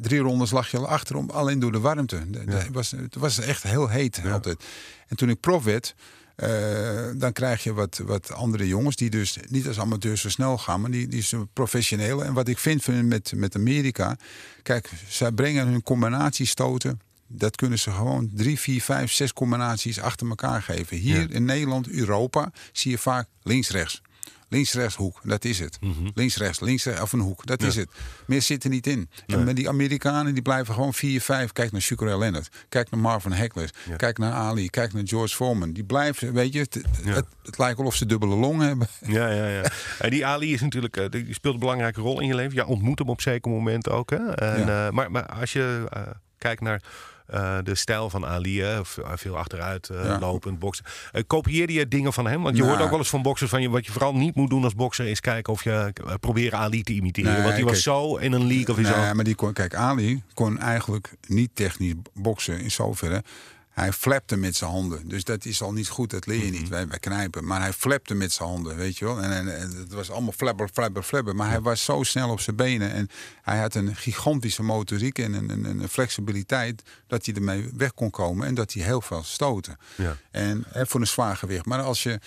[0.00, 2.30] drie rondes lag je al achter om alleen door de warmte.
[2.30, 4.64] De- de- Het, was, het was echt heel heet altijd.
[5.08, 5.94] En toen ik prof werd,
[6.36, 6.48] eh,
[7.16, 10.80] dan krijg je wat, wat andere jongens die dus niet als amateurs zo snel gaan,
[10.80, 12.24] maar die, die zijn professionele.
[12.24, 14.16] En wat ik vind van- met, met Amerika,
[14.62, 17.00] kijk, zij brengen hun combinatiestoten.
[17.28, 20.96] Dat kunnen ze gewoon drie, vier, vijf, zes combinaties achter elkaar geven.
[20.96, 21.26] Hier Ja.
[21.34, 24.02] in Nederland, Europa, zie je vaak links-rechts.
[24.48, 25.78] Links-rechts hoek, dat is het.
[26.14, 27.88] Links-rechts, links of een hoek, dat is het.
[28.26, 29.10] Meer zit er niet in.
[29.26, 31.52] En met die Amerikanen die blijven gewoon 4, 5.
[31.52, 32.48] Kijk naar Sugar Leonard.
[32.68, 33.70] Kijk naar Marvin Hagler.
[33.96, 34.68] Kijk naar Ali.
[34.68, 35.72] Kijk naar George Foreman.
[35.72, 38.88] Die blijven, weet je, het, het, het lijkt wel of ze dubbele long hebben.
[39.06, 39.64] Ja, ja, ja.
[39.98, 42.54] En die Ali is natuurlijk, eh, die speelt een belangrijke rol in je leven.
[42.54, 44.10] Ja, ontmoet hem op zeker moment ook.
[44.10, 44.34] Hè?
[44.34, 46.02] En, eh, maar, maar als je eh,
[46.38, 46.82] kijkt naar
[47.26, 50.18] eh, de stijl van Ali, hè, v- veel achteruit eh, Ja.
[50.18, 50.84] lopend, boksen.
[51.12, 52.42] Eh, kopieerde je dingen van hem?
[52.42, 52.72] Want je Nou.
[52.72, 54.74] hoort ook wel eens van boxers van je, wat je vooral niet moet doen als
[54.74, 57.32] bokser is kijken of je eh, proberen Ali te imiteren.
[57.32, 59.14] Nee, want die was zo in een league of Nee, zo.
[59.14, 63.22] maar die kon, kijk, Ali kon eigenlijk niet technisch boksen in zoverre.
[63.76, 65.08] Hij flapte met zijn handen.
[65.08, 66.60] Dus dat is al niet goed, dat leer je Mhm.
[66.60, 66.68] niet.
[66.68, 67.44] Wij, wij knijpen.
[67.46, 69.20] Maar hij flapte met zijn handen, weet je wel.
[69.20, 71.36] En, en, en het was allemaal flabber, flabber, flabber.
[71.36, 72.92] Maar hij was zo snel op zijn benen.
[72.92, 73.08] En
[73.42, 76.82] hij had een gigantische motoriek en een, een, een flexibiliteit...
[77.06, 79.76] dat hij ermee weg kon komen en dat hij heel veel stoten.
[79.96, 80.16] Ja.
[80.30, 81.64] En hè, voor een zwaar gewicht.
[81.66, 82.20] Maar als je...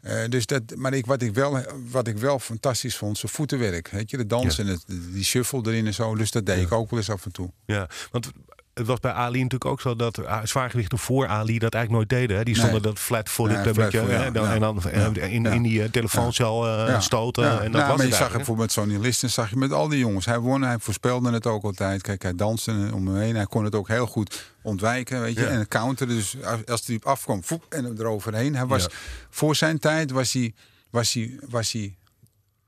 [0.00, 3.88] eh, dus dat, maar ik, wat, ik wel, wat ik wel fantastisch vond, zijn voetenwerk.
[3.88, 6.14] Weet je, de dansen, en het, die shuffle erin en zo.
[6.14, 7.52] Dus dat deed ik ook wel eens af en toe.
[7.66, 8.30] Ja, want
[8.74, 12.20] het was bij Ali natuurlijk ook zo dat uh, zwaargewichten voor Ali dat eigenlijk nooit
[12.20, 12.36] deden.
[12.36, 12.42] Hè?
[12.44, 12.82] Die stonden Nee.
[12.82, 14.54] dat beetje, flat-footed, hè, ja, dan- ja.
[14.54, 15.50] en dan eh, in, Ja.
[15.50, 17.44] in die uh, telefooncel uh, stoten.
[17.44, 17.50] Ja.
[17.50, 19.56] En dat Nou, was maar het je zag eigenlijk, voor met Sonny Listen, zag je
[19.56, 20.26] met al die jongens.
[20.26, 22.02] Hij won, hij voorspelde het ook altijd.
[22.02, 23.34] Kijk, hij danste om hem heen.
[23.36, 25.46] Hij kon het ook heel goed ontwijken, weet je.
[25.46, 28.56] En het counteren, dus als- hij afkwam, voep, en hem eroverheen.
[28.56, 28.86] Hij was,
[29.30, 30.54] voor zijn tijd was hij,
[30.90, 31.94] was hij, was hij,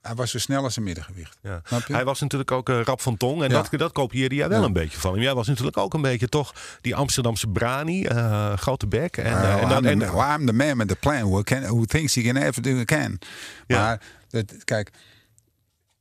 [0.07, 1.37] hij was zo snel als een middengewicht.
[1.43, 1.63] Ja.
[1.87, 3.43] Hij was natuurlijk ook uh, rap van tong.
[3.43, 3.63] En Ja.
[3.63, 4.67] dat, dat kopieerde jij wel Ja.
[4.67, 5.23] een beetje van hem.
[5.23, 8.07] Jij was natuurlijk ook een beetje toch die Amsterdamse brani.
[8.07, 9.17] uh, grote bek.
[9.17, 11.21] En, uh, Well, en, dan- I'm, en, the, well, I'm the man with the plan
[11.23, 13.19] who, can, who thinks he can everything he can.
[13.67, 13.79] Ja.
[13.83, 14.91] Maar dat, kijk,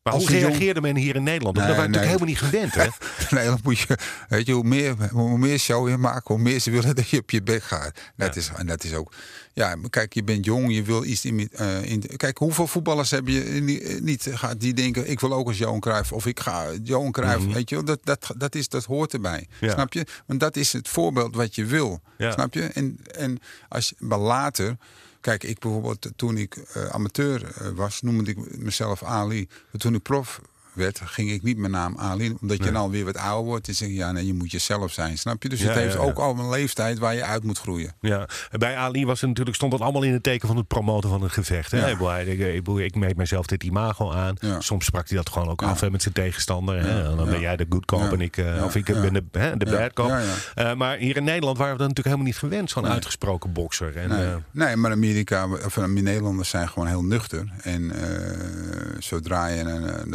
[0.03, 1.57] maar als hoe jong- reageerde men hier in Nederland?
[1.57, 1.99] Nee, dat waren nee.
[2.01, 2.99] natuurlijk helemaal niet gewend.
[3.29, 3.35] Hè?
[3.37, 3.97] nee, dan moet je,
[4.29, 7.17] weet je, hoe meer, hoe meer show je maakt, hoe meer ze willen dat je
[7.19, 7.91] op je bek gaat.
[8.15, 8.41] Dat Ja.
[8.41, 9.13] is, en dat is ook,
[9.53, 13.27] ja, kijk, je bent jong, je wil iets in, eh, in kijk, hoeveel voetballers heb
[13.27, 16.65] je niet, niet gehad die denken, ik wil ook als Johan Cruijff, of ik ga
[16.83, 19.65] Johan Cruijff, weet je dat, dat, dat, is, dat hoort erbij, Mhm.
[19.65, 19.71] Ja.
[19.73, 20.05] snap je?
[20.25, 22.31] Want dat is het voorbeeld wat je wil, Ja.
[22.31, 22.61] snap je?
[22.63, 23.39] En, en
[23.69, 24.77] als je, maar later,
[25.23, 30.01] kijk, ik bijvoorbeeld, toen ik eh, amateur eh, was, noemde ik mezelf Ali, toen ik
[30.01, 30.41] prof
[30.73, 32.35] werd, ging ik niet mijn naam Ali.
[32.41, 33.67] Omdat je dan weer wat ouder wordt.
[33.67, 35.49] En zeg je, ja, nee, je moet jezelf zijn, snap je?
[35.49, 36.05] Dus Ja, het heeft ja, ja.
[36.05, 37.93] ook al een leeftijd waar je uit moet groeien.
[37.99, 40.67] Ja, en bij Ali was het natuurlijk, stond het allemaal in het teken van het
[40.67, 41.71] promoten van het gevecht.
[41.71, 41.89] Hè?
[41.89, 44.35] Ik, ik, ik, meet mezelf dit imago aan.
[44.59, 46.79] Soms sprak hij dat gewoon ook af hè, met zijn tegenstander.
[46.79, 47.09] Hè?
[47.09, 49.01] En dan ben jij de good cop en ik, eh, of ik ja.
[49.01, 50.11] ben de, hè, de bad cop.
[50.55, 52.91] Eh, maar hier in Nederland waren we dat natuurlijk helemaal niet gewend, zo'n Nee.
[52.91, 53.97] uitgesproken bokser.
[53.97, 57.51] En, Nee, eh, nee maar Amerika, of eh, Nederlanders zijn gewoon heel nuchter.
[57.61, 60.07] En eh, zodra je er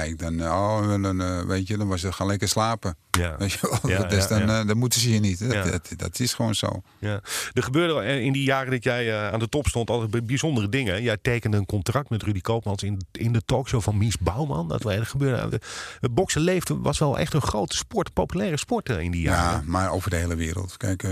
[0.00, 2.96] afwijkt, dan, eh, oh, dan, eh, weet je, dan was ze gaan lekker slapen.
[3.10, 3.36] ja.
[3.38, 3.90] Weet je wel?
[3.90, 4.60] Ja, dus ja, dan, ja.
[4.60, 5.38] eh, dan moeten ze je niet.
[5.38, 5.64] Dat, Ja.
[5.64, 6.82] dat, dat is gewoon zo.
[6.98, 7.20] Ja.
[7.52, 11.02] Er gebeurde in die jaren dat jij aan de top stond altijd bij- bijzondere dingen.
[11.02, 14.68] Jij tekende een contract met Rudy Koopmans in, in de talkshow van Mies Bouwman.
[14.68, 15.60] Dat, gebeurde.
[16.00, 19.62] Het boksen leefde, was wel echt een grote sport, populaire sport in die Ja, jaren.
[19.70, 20.76] maar over de hele wereld.
[20.76, 21.10] Kijk, eh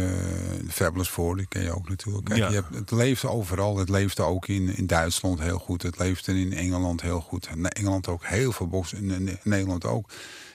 [0.69, 2.25] Fabulous Four, die ken je ook natuurlijk.
[2.25, 2.49] Kijk, Ja.
[2.49, 3.77] je hebt, het leefde overal.
[3.79, 5.83] Het leefde ook in, in Duitsland heel goed.
[5.83, 7.49] Het leefde in Engeland heel goed.
[7.55, 10.11] In Engeland ook heel veel In, in Nederland ook.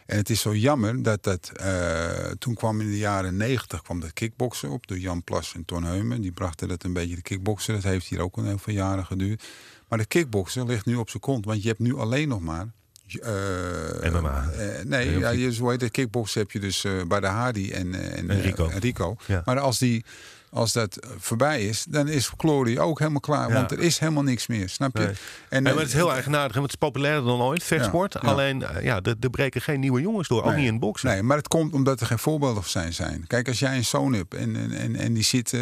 [0.05, 1.51] En het is zo jammer dat dat...
[1.55, 4.87] eh, toen kwam in de jaren negentig kwam dat kickboksen op.
[4.87, 6.21] Door Jan Plas en Ton Heumen.
[6.21, 7.73] Die brachten dat een beetje de kickboksen.
[7.73, 9.43] Dat heeft hier ook een heel veel jaren geduurd.
[9.87, 11.45] Maar de kickboksen ligt nu op zijn kont.
[11.45, 12.67] Want je hebt nu alleen nog maar...
[13.07, 14.49] eh, MMA.
[14.49, 18.11] eh, nee, ja, je, zo heet het kickboksen heb je dus bij de Hardy en,
[18.11, 18.69] en, En Rico.
[18.79, 19.15] Rico.
[19.25, 19.41] Ja.
[19.45, 20.05] Maar als, die,
[20.53, 23.47] als dat voorbij is, dan is Glory ook helemaal klaar.
[23.47, 23.53] Ja.
[23.53, 25.03] Want er is helemaal niks meer, snap je?
[25.03, 25.13] Nee.
[25.49, 26.51] En, eh, maar het is heel eigenaardig.
[26.53, 28.13] Want het is populairder dan ooit, vechtsport.
[28.13, 28.29] Ja, ja.
[28.29, 30.43] Alleen, eh, ja, er, er breken geen nieuwe jongens door.
[30.43, 31.09] Ook niet in boksen.
[31.09, 32.93] Nee, maar het komt omdat er geen voorbeelden zijn.
[32.93, 33.27] zijn.
[33.27, 35.61] Kijk, als jij een zoon hebt en, en, en, en die zit, eh,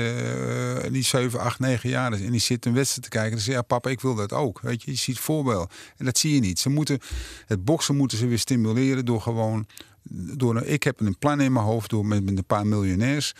[0.91, 3.47] die 7, 8, 9 jaar is en die zit een wedstrijd te kijken, dan zeg
[3.47, 4.61] je, ja, papa, ik wil dat ook.
[4.61, 5.73] Weet je, je ziet voorbeeld.
[5.97, 6.59] En dat zie je niet.
[6.59, 6.99] Ze moeten,
[7.45, 9.65] het boksen moeten ze weer stimuleren door gewoon
[10.03, 13.33] door ik heb een plan in mijn hoofd door met, met een paar miljonairs.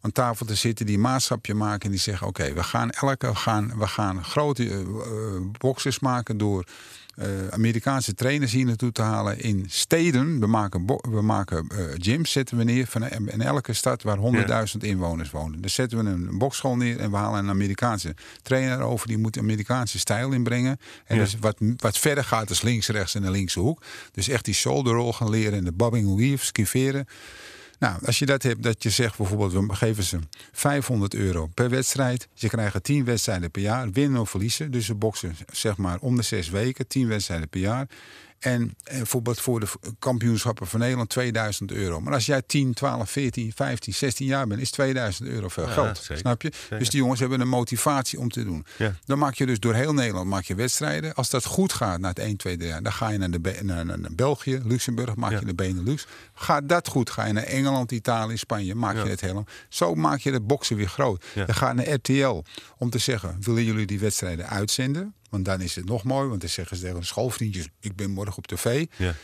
[0.00, 3.26] Aan tafel te zitten die een maatschapje maken en die zeggen: Oké, we gaan elke
[3.26, 4.86] we gaan, we gaan grote eh, eh,
[5.58, 6.64] boxes maken door
[7.16, 10.40] eh, Amerikaanse trainers hier naartoe te halen in steden.
[10.40, 14.78] We maken, we maken eh, gyms, zetten we neer van, in elke stad waar 100.000
[14.80, 15.60] inwoners wonen.
[15.60, 19.06] Dus zetten we een bokschool neer en we halen een Amerikaanse trainer over.
[19.06, 20.78] Die moet Amerikaanse stijl inbrengen.
[21.04, 21.22] En Ja.
[21.22, 23.82] dus wat, wat verder gaat is links, rechts en de linkse hoek.
[24.12, 27.06] Dus echt die shoulder roll gaan leren en de bobbing weave, skiveren.
[27.78, 30.18] Nou, als je dat hebt, dat je zegt bijvoorbeeld, we geven ze
[30.52, 32.28] 500 euro per wedstrijd.
[32.34, 34.70] Ze krijgen 10 wedstrijden per jaar, winnen of verliezen.
[34.70, 37.86] Dus ze boksen zeg maar om de zes weken, 10 wedstrijden per jaar.
[38.44, 39.66] En eh, bijvoorbeeld voor de
[39.98, 42.00] kampioenschappen van Nederland 2000 euro.
[42.00, 45.72] Maar als jij 10, 12, 14, 15, 16 jaar bent, is 2000 euro veel Ja,
[45.72, 45.96] geld.
[45.98, 46.16] zeker.
[46.18, 46.52] Snap je?
[46.78, 48.66] Dus die jongens hebben een motivatie om te doen.
[48.78, 48.94] Ja.
[49.04, 51.14] Dan maak je dus door heel Nederland maak je wedstrijden.
[51.14, 53.58] Als dat goed gaat na het 1, 2, 3 jaar, dan ga je naar, de,
[53.62, 55.38] naar, naar, naar België, Luxemburg, maak Ja.
[55.38, 56.06] je de Benelux.
[56.34, 59.46] Gaat dat goed, ga je naar Engeland, Italië, Spanje, maak je het helemaal.
[59.68, 61.24] Zo maak je de boksen weer groot.
[61.34, 62.42] Dan ga je naar RTL
[62.78, 65.14] om te zeggen, willen jullie die wedstrijden uitzenden?
[65.34, 68.10] Want dan is het nog mooi, want dan zeggen ze tegen de schoolvriendjes, ik ben
[68.10, 68.86] morgen op tv.
[68.96, 69.14] Ja.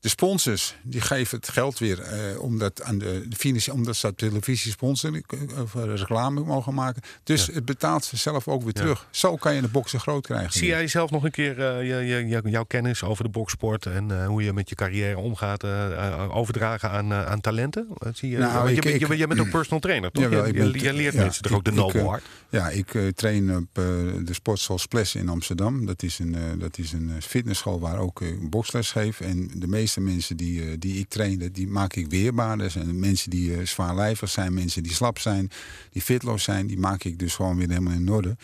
[0.00, 4.06] De sponsors die geven het geld weer eh, omdat, aan de, de financiën, omdat ze
[4.06, 5.22] op televisie sponsoren
[5.62, 7.02] of reclame mogen maken.
[7.24, 8.80] Dus het betaalt zichzelf ook weer Ja.
[8.80, 9.06] terug.
[9.10, 10.52] Zo kan je de boksen groot krijgen.
[10.52, 14.10] Zie jij zelf nog een keer eh, je, je, jouw kennis over de boksport en
[14.20, 15.64] eh, hoe je met je carrière omgaat
[16.30, 17.88] overdragen aan, aan talenten?
[18.14, 20.22] Zie je, Nou, ik- je, ik- je, je bent ook personal trainer, toch?
[20.22, 22.22] Jawel, je, ben- leert ja, mensen toch ook de eh, art?
[22.48, 25.86] Ja, ik train op de sportschool Splash in Amsterdam.
[25.86, 29.20] Dat is een, dat is een fitnessschool waar ook boksles geef.
[29.20, 32.58] En de meeste mensen die, eh, die ik train, die maak ik weerbaar.
[32.58, 35.50] Dat zijn mensen die eh, zwaarlijvig zijn, mensen die slap zijn,
[35.90, 36.66] die fitloos zijn.
[36.66, 38.36] Die maak ik dus gewoon weer helemaal in orde.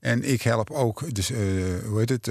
[0.00, 1.38] En ik help ook, dus, eh,
[1.86, 2.30] hoe heet het,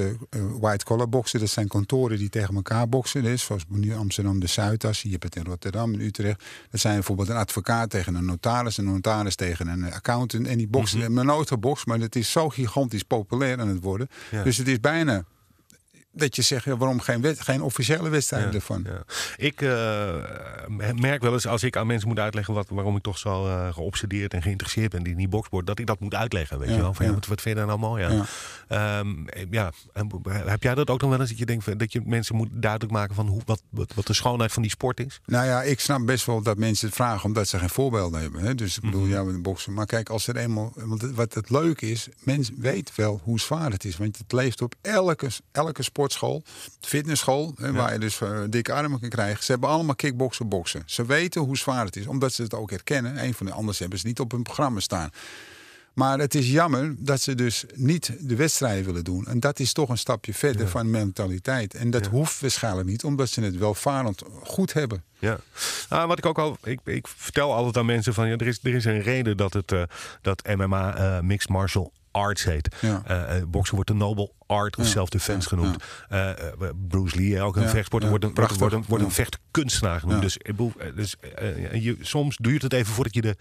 [0.60, 1.39] white collar boksen.
[1.39, 3.24] Dat zijn kantoren die tegen elkaar boksen.
[3.24, 6.44] Dus, zoals nu Amsterdam de Zuidas, je hebt het in Rotterdam, in Utrecht.
[6.72, 10.48] Dat zijn bijvoorbeeld een advocaat tegen een notaris, een notaris tegen een accountant.
[10.48, 11.26] En die boksen, mm -hmm.
[11.26, 14.08] nooit maar het is zo gigantisch populair aan het worden.
[14.32, 14.44] Ja.
[14.44, 15.26] Dus het is bijna
[16.15, 18.86] dat je zegt, ja, waarom geen, wet, geen officiële wedstrijden Ja, ervan?
[18.88, 19.04] ja.
[19.38, 23.17] Ik eh, merk wel eens als ik aan mensen moet uitleggen wat, waarom ik toch
[23.17, 26.60] zo eh, geobsedeerd en geïnteresseerd ben in die boxsport, dat ik dat moet uitleggen.
[26.60, 26.93] Weet je wel?
[26.93, 28.15] Van, wat, wat vind je daar nou mooi aan?
[28.15, 28.25] Ja.
[28.99, 29.10] Ehm,
[29.49, 29.71] ja.
[30.45, 32.91] heb jij dat ook nog wel eens dat je denkt dat je mensen moet duidelijk
[32.91, 35.21] maken van hoe, wat, wat, wat de schoonheid van die sport is?
[35.25, 38.41] Nou ja, ik snap best wel dat mensen het vragen omdat ze geen voorbeelden hebben.
[38.41, 38.56] Hè?
[38.56, 39.10] Dus ik bedoel, Mhm.
[39.12, 39.73] ja, met boksen.
[39.73, 40.73] Maar kijk, als er eenmaal.
[40.75, 43.97] Want wat het leuke is, mensen weet wel hoe zwaar het is.
[43.97, 46.44] Want het leeft op elke, elke sportschool,
[46.82, 49.44] fitnessschool, hè, waar je dus eh, dikke armen kan krijgen.
[49.44, 50.84] Ze hebben allemaal kickboksen, boksen.
[50.86, 53.24] Ze weten hoe zwaar het is, omdat ze het ook herkennen.
[53.24, 55.10] Een van de anders hebben ze niet op hun programma staan.
[55.94, 59.26] Maar het is jammer dat ze dus niet de wedstrijden willen doen.
[59.26, 61.74] En dat is toch een stapje verder van mentaliteit.
[61.74, 65.04] En dat hoeft waarschijnlijk niet, omdat ze het welvarend goed hebben.
[65.20, 65.39] Ja,
[65.89, 68.60] nou, wat ik ook al, ik, ik vertel altijd aan mensen van ja, er is,
[68.63, 69.84] er is een reden dat het uh,
[70.22, 72.76] dat MMA uh, mixed martial arts heet.
[72.80, 73.04] Ja.
[73.10, 75.84] Uh, boksen wordt de noble art of self-defense genoemd.
[76.12, 76.30] Uh,
[76.88, 80.22] Bruce Lee, ook een vechtsporter, wordt een, prachtig, wordt een, wordt een vechtkunstenaar genoemd.
[80.22, 83.36] Dus, uh, dus uh, je, soms duurt het even voordat je de,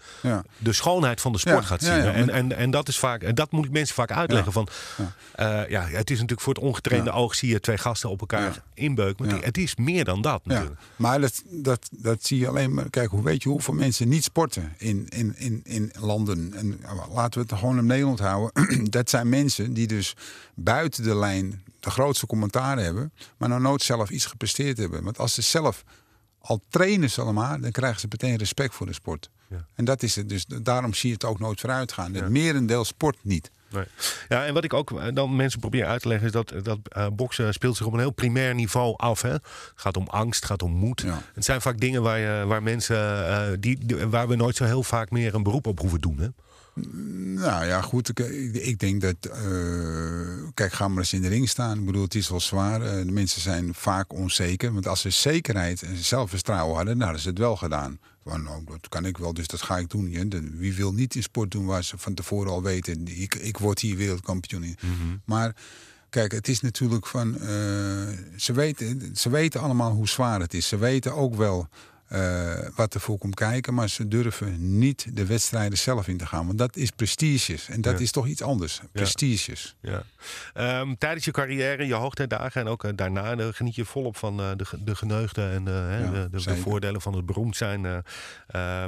[0.57, 1.91] de schoonheid van de sport gaat zien.
[1.93, 4.51] en, en, en dat is vaak, en dat moet ik mensen vaak uitleggen.
[4.51, 4.67] Van,
[5.37, 5.65] ja.
[5.69, 9.25] ja, het is natuurlijk voor het ongetrainde oog zie je twee gasten op elkaar inbeuken.
[9.25, 10.81] Maar het is meer dan dat Ja, natuurlijk.
[10.95, 12.89] maar dat, dat, dat zie je alleen maar.
[12.89, 16.53] Kijk, hoe weet je hoeveel mensen niet sporten in, in, in, in landen?
[16.53, 16.79] En
[17.13, 18.89] laten we het gewoon in Nederland houden.
[18.89, 20.15] dat zijn mensen die dus
[20.55, 25.03] buiten de lijn de grootste commentaar hebben, maar nog nooit zelf iets gepresteerd hebben.
[25.03, 25.83] Want als ze zelf
[26.39, 29.29] al trainen ze allemaal, dan krijgen ze meteen respect voor de sport.
[29.49, 29.65] Ja.
[29.75, 30.29] En dat is het.
[30.29, 32.13] Dus daarom zie je het ook nooit vooruit gaan.
[32.13, 33.51] Het merendeel sport niet.
[33.69, 33.85] Nee.
[34.29, 36.79] Ja, en wat ik ook eh, dan mensen probeer uit te leggen is dat, dat
[36.97, 39.21] uh, boksen speelt zich op een heel primair niveau af.
[39.21, 39.31] Hè?
[39.31, 39.43] Het
[39.75, 41.01] gaat om angst, het gaat om moed.
[41.01, 41.21] Ja.
[41.33, 44.63] Het zijn vaak dingen waar, je, waar mensen uh, die, die, waar we nooit zo
[44.63, 46.19] heel vaak meer een beroep op hoeven doen.
[46.19, 46.27] Hè?
[46.75, 48.09] Nou ja, goed.
[48.09, 48.19] Ik,
[48.53, 49.15] ik denk dat.
[49.25, 51.79] Uh, kijk, ga maar eens in de ring staan.
[51.79, 52.81] Ik bedoel, het is wel zwaar.
[52.81, 54.73] Uh, de mensen zijn vaak onzeker.
[54.73, 57.99] Want als ze zekerheid en zelfvertrouwen hadden, dan hadden ze het wel gedaan.
[58.23, 60.09] Van, nou, dat kan ik wel, dus dat ga ik doen.
[60.09, 60.23] Ja.
[60.53, 63.79] Wie wil niet in sport doen waar ze van tevoren al weten, ik, ik word
[63.79, 64.77] hier wereldkampioen in.
[64.81, 64.91] Mhm.
[64.91, 65.21] Mm -hmm.
[65.25, 65.55] Maar
[66.09, 67.33] kijk, het is natuurlijk van.
[67.33, 67.47] Uh,
[68.35, 70.67] ze, weten, ze weten allemaal hoe zwaar het is.
[70.67, 71.67] Ze weten ook wel.
[72.09, 76.45] Uh, wat ervoor komt kijken, maar ze durven niet de wedstrijden zelf in te gaan.
[76.45, 77.69] Want dat is prestiges.
[77.69, 77.99] En dat Ja.
[77.99, 78.81] is toch iets anders.
[78.91, 79.75] Prestiges.
[79.81, 80.03] Ja.
[80.79, 84.37] Um, tijdens je carrière, je hoogtijdagen en ook uh, daarna uh, geniet je volop van
[84.37, 87.85] de, de geneugde en ja, de, de, de, voordelen van het beroemd zijn.
[87.85, 88.03] Um,
[88.47, 88.85] eh,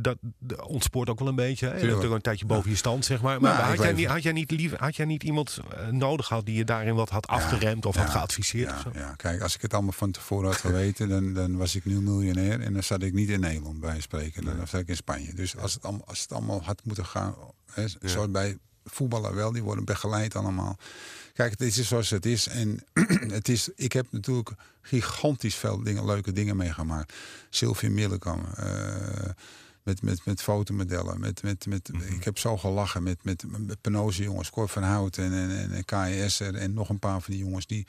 [0.00, 1.68] dat dat ontspoort ook wel een beetje.
[1.68, 1.88] Hè?
[1.88, 3.40] Dat een tijdje boven je stand, zeg maar.
[3.40, 6.26] Maar Nou, had, jij niet, had, jij niet lief, had jij niet iemand eh, nodig
[6.26, 8.70] gehad die je daarin wat had afgeremd of had geadviseerd?
[8.70, 8.90] Ja, of zo?
[8.94, 12.00] ja, kijk, als ik het allemaal van tevoren had geweten, dan, dan was ik nu
[12.00, 12.60] miljonair.
[12.60, 14.44] En dan zat ik niet in Nederland bij spreken.
[14.44, 15.34] Dan zat ik in Spanje.
[15.34, 17.34] Dus als het allemaal, als het allemaal had moeten gaan,
[17.72, 20.78] hè, zoals bij voetballen wel, die worden begeleid allemaal.
[21.32, 22.46] Kijk, het is zoals het is.
[22.48, 22.84] En
[23.38, 24.50] het is, ik heb natuurlijk
[24.82, 27.12] gigantisch veel dingen, leuke dingen meegemaakt.
[27.50, 28.44] Sylvie Millekam.
[28.56, 29.30] eh,
[29.82, 31.20] met, met, met fotomodellen.
[31.20, 34.50] Met, met, met, Ik heb zo gelachen met, met, met Penose jongens.
[34.50, 36.54] Cor van Hout en, en, en KS'er.
[36.54, 37.86] En nog een paar van die jongens die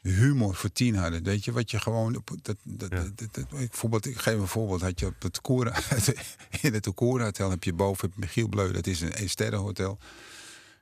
[0.00, 1.22] humor voor tien hadden.
[1.22, 2.12] Weet je, wat je gewoon...
[2.42, 3.04] Dat, dat, Ja.
[3.14, 4.80] dat, dat- ik, voorbeeld, ik geef een voorbeeld.
[4.80, 5.72] Had je op het Koren,
[6.60, 8.72] in het Koren Hotel heb je boven Michiel Bleu.
[8.72, 9.98] Dat is een, een sterrenhotel.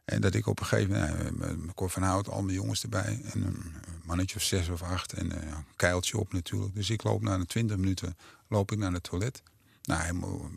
[0.05, 3.21] En dat ik op een gegeven moment, nou, Cor van Hout, al mijn jongens erbij.
[3.33, 3.63] En een
[4.05, 5.13] mannetje of zes of acht.
[5.13, 6.75] En eh, een keiltje op natuurlijk.
[6.75, 8.17] Dus ik loop na de twintig minuten
[8.49, 9.43] loop ik naar het toilet.
[9.83, 10.51] Nou, helemaal,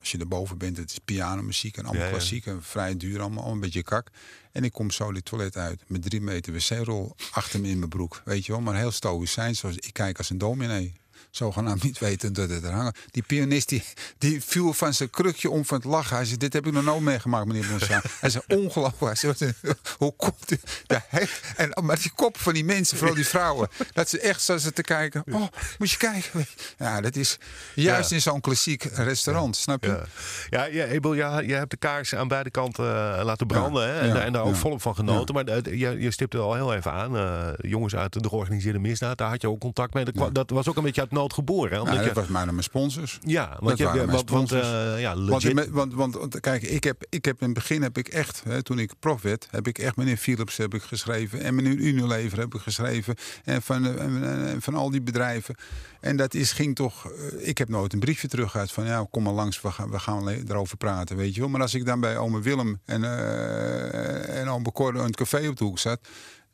[0.00, 2.14] als je erboven bent, het is pianomuziek en allemaal Ja, ja.
[2.14, 2.46] klassiek.
[2.46, 4.10] En vrij duur, allemaal, allemaal een beetje kak.
[4.52, 7.90] En ik kom zo dit toilet uit met drie meter wc-rol achter me in mijn
[7.90, 8.22] broek.
[8.24, 9.58] Weet je wel, maar heel stoïcijns.
[9.58, 10.94] Zoals ik kijk als een dominee.
[11.34, 12.92] Zogenaamd niet weten dat het er hangen.
[13.10, 13.84] Die pianist die,
[14.18, 16.16] die viel van zijn krukje om van het lachen.
[16.16, 18.00] Hij zei, dit heb ik nog nooit meegemaakt, meneer Bonsaan.
[18.20, 19.20] Hij zei, ongelooflijk.
[19.20, 19.52] Hij zei,
[19.98, 20.52] hoe komt?
[20.86, 21.22] Ja, hè?
[21.56, 23.68] en, maar die kop van die mensen, vooral die vrouwen.
[23.92, 25.22] Dat ze echt zo zitten te kijken.
[25.32, 25.46] Oh,
[25.78, 26.46] moet je kijken.
[26.78, 27.38] Ja, dat is
[27.74, 28.16] juist Ja.
[28.16, 30.02] in zo'n klassiek restaurant, snap je?
[30.50, 32.84] Ja, ja, Ebel, ja, je hebt de kaars aan beide kanten
[33.16, 35.34] eh, laten branden hè, en, en daar ook volop van genoten.
[35.34, 39.18] Maar eh, je, je stipte al heel even aan, eh, jongens uit de georganiseerde misdaad,
[39.18, 40.04] daar had je ook contact mee.
[40.32, 41.80] Dat was ook een beetje uit nood geboren.
[41.80, 43.18] Omdat je, dat was maar naar mijn sponsors.
[43.22, 45.16] ja, want, je, want, want eh, ja,
[45.70, 48.62] Want, want, want, kijk, ik heb, ik heb in het begin heb ik echt, hè,
[48.62, 52.38] toen ik prof werd, heb ik echt meneer Philips heb ik geschreven en meneer Unilever
[52.38, 55.54] heb ik geschreven en van, eh, en, van al die bedrijven.
[56.00, 59.06] En dat is, ging toch, eh, ik heb nooit een briefje terug gehad van ja,
[59.10, 61.48] kom maar langs, we gaan, we gaan erover praten, weet je wel.
[61.48, 63.04] Maar als ik dan bij ome Willem en,
[64.28, 66.00] en ome Cor een café op de hoek zat,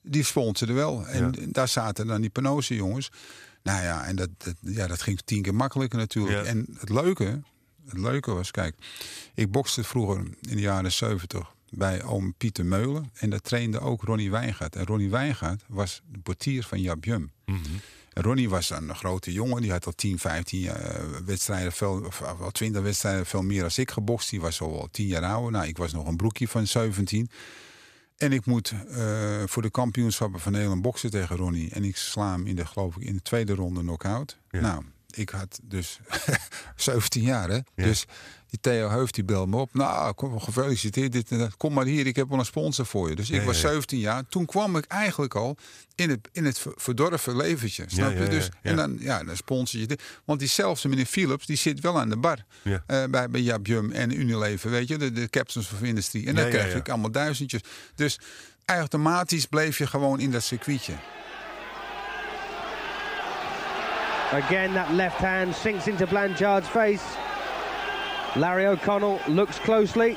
[0.02, 1.06] die sponsorden wel.
[1.06, 3.11] En daar zaten dan die Penose jongens.
[3.62, 6.44] Nou ja, en dat, dat, ja, dat ging tien keer makkelijker natuurlijk.
[6.44, 6.44] Ja.
[6.44, 7.42] En het leuke,
[7.88, 8.75] het leuke was, kijk,
[9.35, 13.11] ik bokste vroeger in de jaren 70 bij oom Pieter Meulen.
[13.14, 14.77] En daar trainde ook Ronnie Wijngaard.
[14.77, 17.31] En Ronnie Wijngaard was de portier van Jap Jum.
[18.12, 19.62] En Ronnie was dan een grote jongen.
[19.62, 23.79] Die had al 10, 15 jaar wedstrijden, veel, of wel 20 wedstrijden, veel meer als
[23.79, 24.31] ik gebokst.
[24.31, 25.53] Die was al wel 10 jaar ouder.
[25.53, 27.31] Nou, ik was nog een broekje van 17.
[28.20, 31.70] En ik moet eh, voor de kampioenschappen van Nederland boksen tegen Ronnie.
[31.70, 34.38] En ik sla hem in de, geloof ik, in de tweede ronde knock-out.
[34.50, 34.61] Ja.
[34.61, 34.85] Nou,
[35.16, 36.01] ik had dus
[36.77, 37.55] 17 jaar, hè.
[37.55, 37.62] Ja.
[37.75, 38.05] Dus
[38.51, 39.75] die Theo Heuft, die belde me op.
[39.75, 41.57] Nou, kom, gefeliciteerd, dit en dat.
[41.57, 43.16] Kom maar hier, ik heb wel een sponsor voor je.
[43.16, 43.73] Dus ik Ja, was ja, ja.
[43.75, 44.23] 17 jaar.
[44.29, 45.57] Toen kwam ik eigenlijk al
[45.94, 48.29] in het, in het ver- verdorven leventje, snap je?
[48.29, 48.49] Dus.
[48.62, 50.03] En dan, ja, dan sponsor je dit.
[50.25, 52.44] Want diezelfde meneer Philips, die zit wel aan de bar.
[52.87, 54.99] Eh, bij, bij Jaap Jum en Unilever, weet je.
[54.99, 56.27] De, de Captains of Industry.
[56.27, 57.61] En dan krijg ik allemaal duizendjes.
[57.94, 58.18] Dus
[58.64, 60.92] automatisch bleef je gewoon in dat circuitje.
[64.33, 67.16] Again, that left hand sinks into Blanchard's face.
[68.37, 70.16] Larry O'Connell looks closely.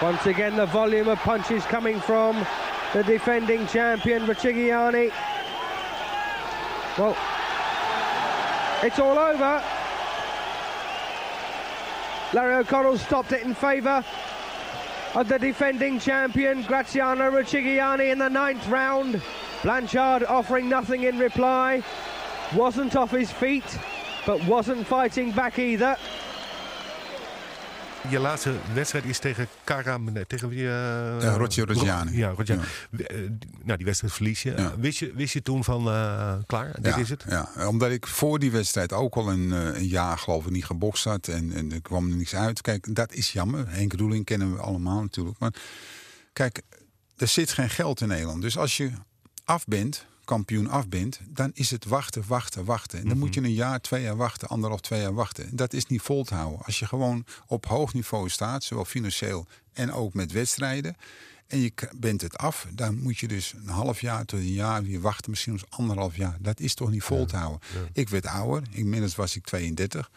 [0.00, 2.46] Once again, the volume of punches coming from
[2.94, 5.12] the defending champion, Rachigiani.
[6.96, 7.14] Well,
[8.82, 9.62] it's all over.
[12.32, 14.02] Larry O'Connell stopped it in favour
[15.14, 19.20] of the defending champion Graziano Riccigiani in the ninth round.
[19.62, 21.82] Blanchard offering nothing in reply.
[22.54, 23.78] Wasn't off his feet,
[24.26, 25.96] but wasn't fighting back either.
[28.08, 30.58] Je laatste wedstrijd is tegen Karam, nee, tegen wie?
[30.58, 30.64] eh,
[31.20, 32.16] Ja, Roger Roggiani.
[32.16, 32.34] Ja.
[32.36, 32.56] Eh,
[33.64, 34.52] Nou, die wedstrijd verlies je.
[34.56, 34.76] Ja.
[34.78, 35.12] Wist je.
[35.14, 37.24] Wist je toen van, eh, klaar, dit is het?
[37.28, 40.64] Ja, omdat ik voor die wedstrijd ook al een, eh, een jaar geloof ik niet
[40.64, 41.28] gebokst had.
[41.28, 42.60] En, en er kwam er niks uit.
[42.60, 43.64] Kijk, dat is jammer.
[43.68, 45.38] Henk Roeling kennen we allemaal natuurlijk.
[45.38, 45.52] Maar
[46.32, 46.62] kijk,
[47.16, 48.42] er zit geen geld in Nederland.
[48.42, 48.90] Dus als je
[49.44, 52.98] af bent, kampioen af bent, dan is het wachten, wachten, wachten.
[52.98, 55.44] En dan moet je een jaar, twee jaar wachten, anderhalf, twee jaar wachten.
[55.44, 56.64] En Dat is niet vol te houden.
[56.64, 60.96] Als je gewoon op hoog niveau staat, zowel financieel en ook met wedstrijden.
[61.46, 64.82] En je bent het af, dan moet je dus een half jaar tot een jaar
[64.82, 66.36] weer wachten, misschien eens anderhalf jaar.
[66.40, 67.60] Dat is toch niet vol te houden.
[67.92, 70.10] Ik werd ouder, inmiddels was ik 32.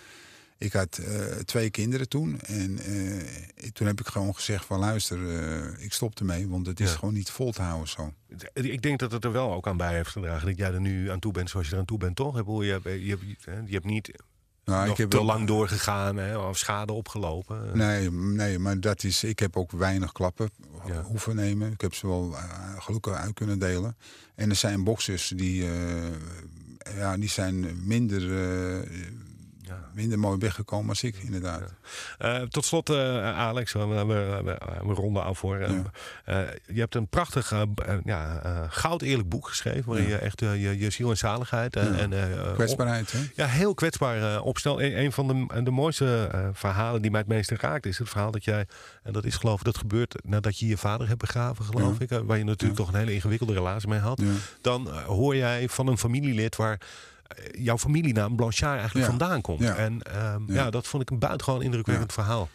[0.63, 2.39] Ik had eh, twee kinderen toen.
[2.41, 6.47] En eh, toen heb ik gewoon gezegd van luister, eh, ik stop ermee.
[6.47, 6.97] Want het is Ja.
[6.97, 8.13] gewoon niet vol te houden zo.
[8.53, 11.11] Ik denk dat het er wel ook aan bij heeft gedragen dat jij er nu
[11.11, 12.39] aan toe bent zoals je er aan toe bent, toch?
[12.39, 14.11] Ik Je hebt, je hebt, je hebt niet
[14.65, 17.77] Nou, nog heb te wel- lang doorgegaan hè, of schade opgelopen?
[17.77, 19.23] Nee, nee, maar dat is.
[19.23, 20.49] Ik heb ook weinig klappen
[20.85, 21.01] Ja.
[21.01, 21.71] hoeven nemen.
[21.71, 22.35] Ik heb ze wel
[22.77, 23.97] gelukkig uit kunnen delen.
[24.35, 25.65] En er zijn boxers die,
[26.95, 28.21] ja, die zijn minder,
[29.67, 31.73] eh, minder mooi weggekomen als ik, inderdaad.
[32.17, 34.03] Eh, tot slot, eh, Alex, we, we,
[34.43, 34.57] we,
[34.87, 35.59] we ronden af voor.
[35.59, 35.83] Ja.
[36.67, 39.83] je hebt een prachtig, eh, eh, ja, eh, goud eerlijk boek geschreven.
[39.85, 40.15] Waarin Ja.
[40.15, 42.27] je echt eh, je, je ziel en zaligheid en, Ja.
[42.27, 43.19] eh, Kwetsbaarheid, hè?
[43.35, 44.81] ja, heel kwetsbaar eh, opstel.
[44.81, 48.09] Een, een van de, de mooiste eh, verhalen die mij het meeste raakt is het
[48.09, 48.65] verhaal dat jij,
[49.03, 52.03] en dat is geloof ik, dat gebeurt nadat je je vader hebt begraven, geloof Ja.
[52.03, 52.11] ik.
[52.11, 54.21] eh, Waar je natuurlijk toch een hele ingewikkelde relatie mee had.
[54.21, 54.27] Ja.
[54.61, 56.79] Dan eh, hoor jij van een familielid waar eh,
[57.51, 59.11] jouw familienaam Blanchard eigenlijk Ja.
[59.17, 59.59] vandaan komt.
[59.59, 59.75] Ja.
[59.75, 60.53] En ehm, ja.
[60.53, 60.69] Ja.
[60.69, 62.49] dat vond ik een buitengewoon indrukwekkend verhaal.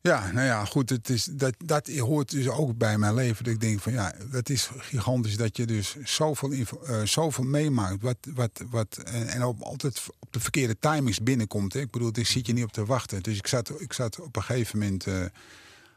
[0.00, 0.90] Ja, nou ja, goed.
[0.90, 3.44] Het is, dat, dat hoort dus ook bij mijn leven.
[3.44, 8.02] Dat ik denk van ja, dat is gigantisch dat je dus zoveel, eh, zoveel meemaakt.
[8.02, 11.72] Wat, wat, wat, en, en op, altijd op de verkeerde timings binnenkomt.
[11.72, 11.80] Hè.
[11.80, 13.22] Ik bedoel, ik zit je niet op te wachten.
[13.22, 15.24] Dus ik zat, ik zat op een gegeven moment eh,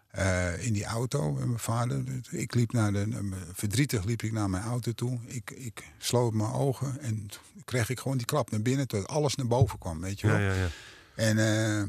[0.10, 2.03] eh, in die auto met mijn vader.
[2.30, 5.20] Ik liep naar de, verdrietig liep ik naar mijn auto toe.
[5.26, 7.28] Ik, ik sloot mijn ogen en
[7.66, 8.88] kreeg ik gewoon die klap naar binnen.
[8.88, 10.38] Tot alles naar boven kwam, weet je wel.
[10.38, 10.68] Ja, ja, ja.
[11.16, 11.84] En eh,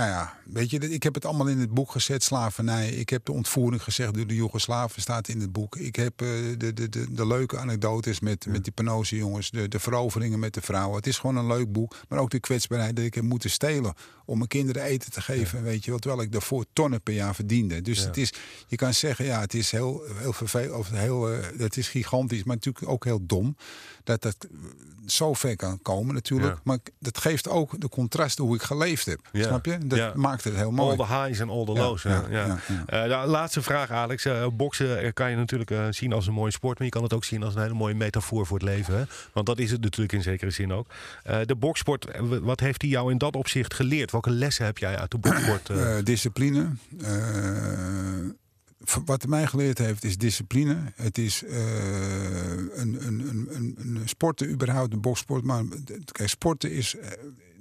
[0.00, 2.88] nou ja, weet je, ik heb het allemaal in het boek gezet, slavernij.
[2.88, 5.76] Ik heb de ontvoering gezegd door de Joegoslaven, staat in het boek.
[5.76, 9.68] Ik heb eh, de, de, de, de leuke anekdotes met, met die Penoze jongens, de,
[9.68, 10.96] de veroveringen met de vrouwen.
[10.96, 13.94] Het is gewoon een leuk boek, maar ook de kwetsbaarheid dat ik heb moeten stelen
[14.24, 15.98] om mijn kinderen eten te geven, weet je wel.
[15.98, 17.82] Terwijl ik daarvoor tonnen per jaar verdiende.
[17.82, 18.06] Dus Ja.
[18.06, 18.32] het is,
[18.66, 22.44] je kan zeggen, ja, het is heel, heel vervelend, of heel, eh, het is gigantisch,
[22.44, 23.56] maar natuurlijk ook heel dom
[24.10, 24.36] dat dat
[25.06, 26.52] zo ver kan komen natuurlijk.
[26.54, 26.60] Ja.
[26.64, 29.20] Maar dat geeft ook de contrasten hoe ik geleefd heb.
[29.32, 29.42] Ja.
[29.46, 29.78] Snap je?
[29.86, 30.12] Dat Ja.
[30.14, 30.96] maakt het heel All mooi.
[30.96, 32.02] the highs en all the lows.
[32.02, 34.24] Ja, ja, Eh, de laatste vraag, Alex.
[34.24, 37.02] Eh, boksen eh, kan je natuurlijk eh, zien als een mooie sport, maar je kan
[37.02, 38.94] het ook zien als een hele mooie metafoor voor het leven.
[38.98, 39.04] Hè?
[39.32, 40.86] Want dat is het natuurlijk in zekere zin ook.
[41.22, 44.10] Eh, de boksport, eh, wat heeft hij jou in dat opzicht geleerd?
[44.10, 45.68] Welke lessen heb jij uit de boksport?
[45.70, 45.98] eh?
[45.98, 46.66] Eh, discipline.
[49.04, 50.92] Wat mij geleerd heeft is discipline.
[50.94, 51.56] Het is eh,
[52.74, 55.44] een, een, een, een, sporten, überhaupt een boksport.
[55.44, 55.64] Maar
[56.12, 56.96] kijk, sporten is.
[56.96, 57.10] eh,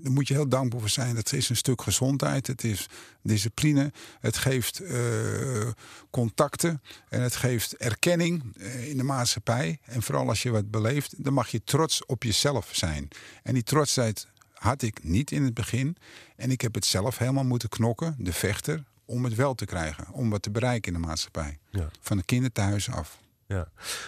[0.02, 1.16] daar moet je heel dankbaar voor zijn.
[1.16, 2.48] Het is een stuk gezondheid.
[2.48, 2.88] Het is
[3.22, 3.92] discipline.
[4.20, 5.70] Het geeft eh,
[6.10, 6.82] contacten.
[7.10, 9.80] En het geeft erkenning in de maatschappij.
[9.84, 13.08] En vooral als je wat beleeft, dan mag je trots op jezelf zijn.
[13.44, 15.98] En die trotsheid had ik niet in het begin.
[16.36, 20.08] En ik heb het zelf helemaal moeten knokken, de vechter, om het wel te krijgen.
[20.12, 21.58] Om wat te bereiken in de maatschappij.
[21.70, 21.90] Ja.
[22.02, 23.18] Van de kinderthuis af.
[23.48, 23.68] Ja.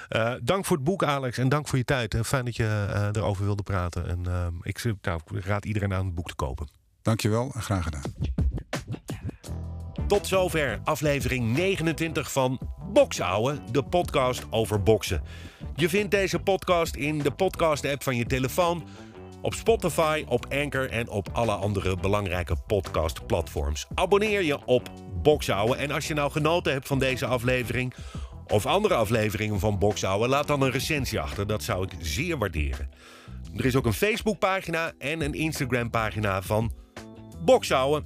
[0.10, 1.38] Eh, dank voor het boek, Alex.
[1.38, 2.14] En dank voor je tijd.
[2.14, 4.08] En fijn dat je eh, erover wilde praten.
[4.08, 6.68] En eh, ik, nou, ik raad iedereen aan het boek te kopen.
[7.02, 8.02] Dankjewel en graag gedaan.
[10.08, 12.60] Tot zover aflevering 29 van
[12.94, 15.24] Boksouwen, de podcast over boksen.
[15.76, 18.84] Je vindt deze podcast in de podcast-app van je telefoon,
[19.42, 23.88] op Spotify, op Anchor en op alle andere belangrijke podcastplatforms.
[23.94, 24.90] Abonneer je op
[25.22, 27.94] Boksouwen en als je nou genoten hebt van deze aflevering
[28.48, 31.48] of andere afleveringen van Boksouwen, laat dan een recensie achter.
[31.48, 32.90] Dat zou ik zeer waarderen.
[33.56, 36.72] Er is ook een Facebookpagina en een Instagram-pagina van
[37.46, 38.06] Boksouwen.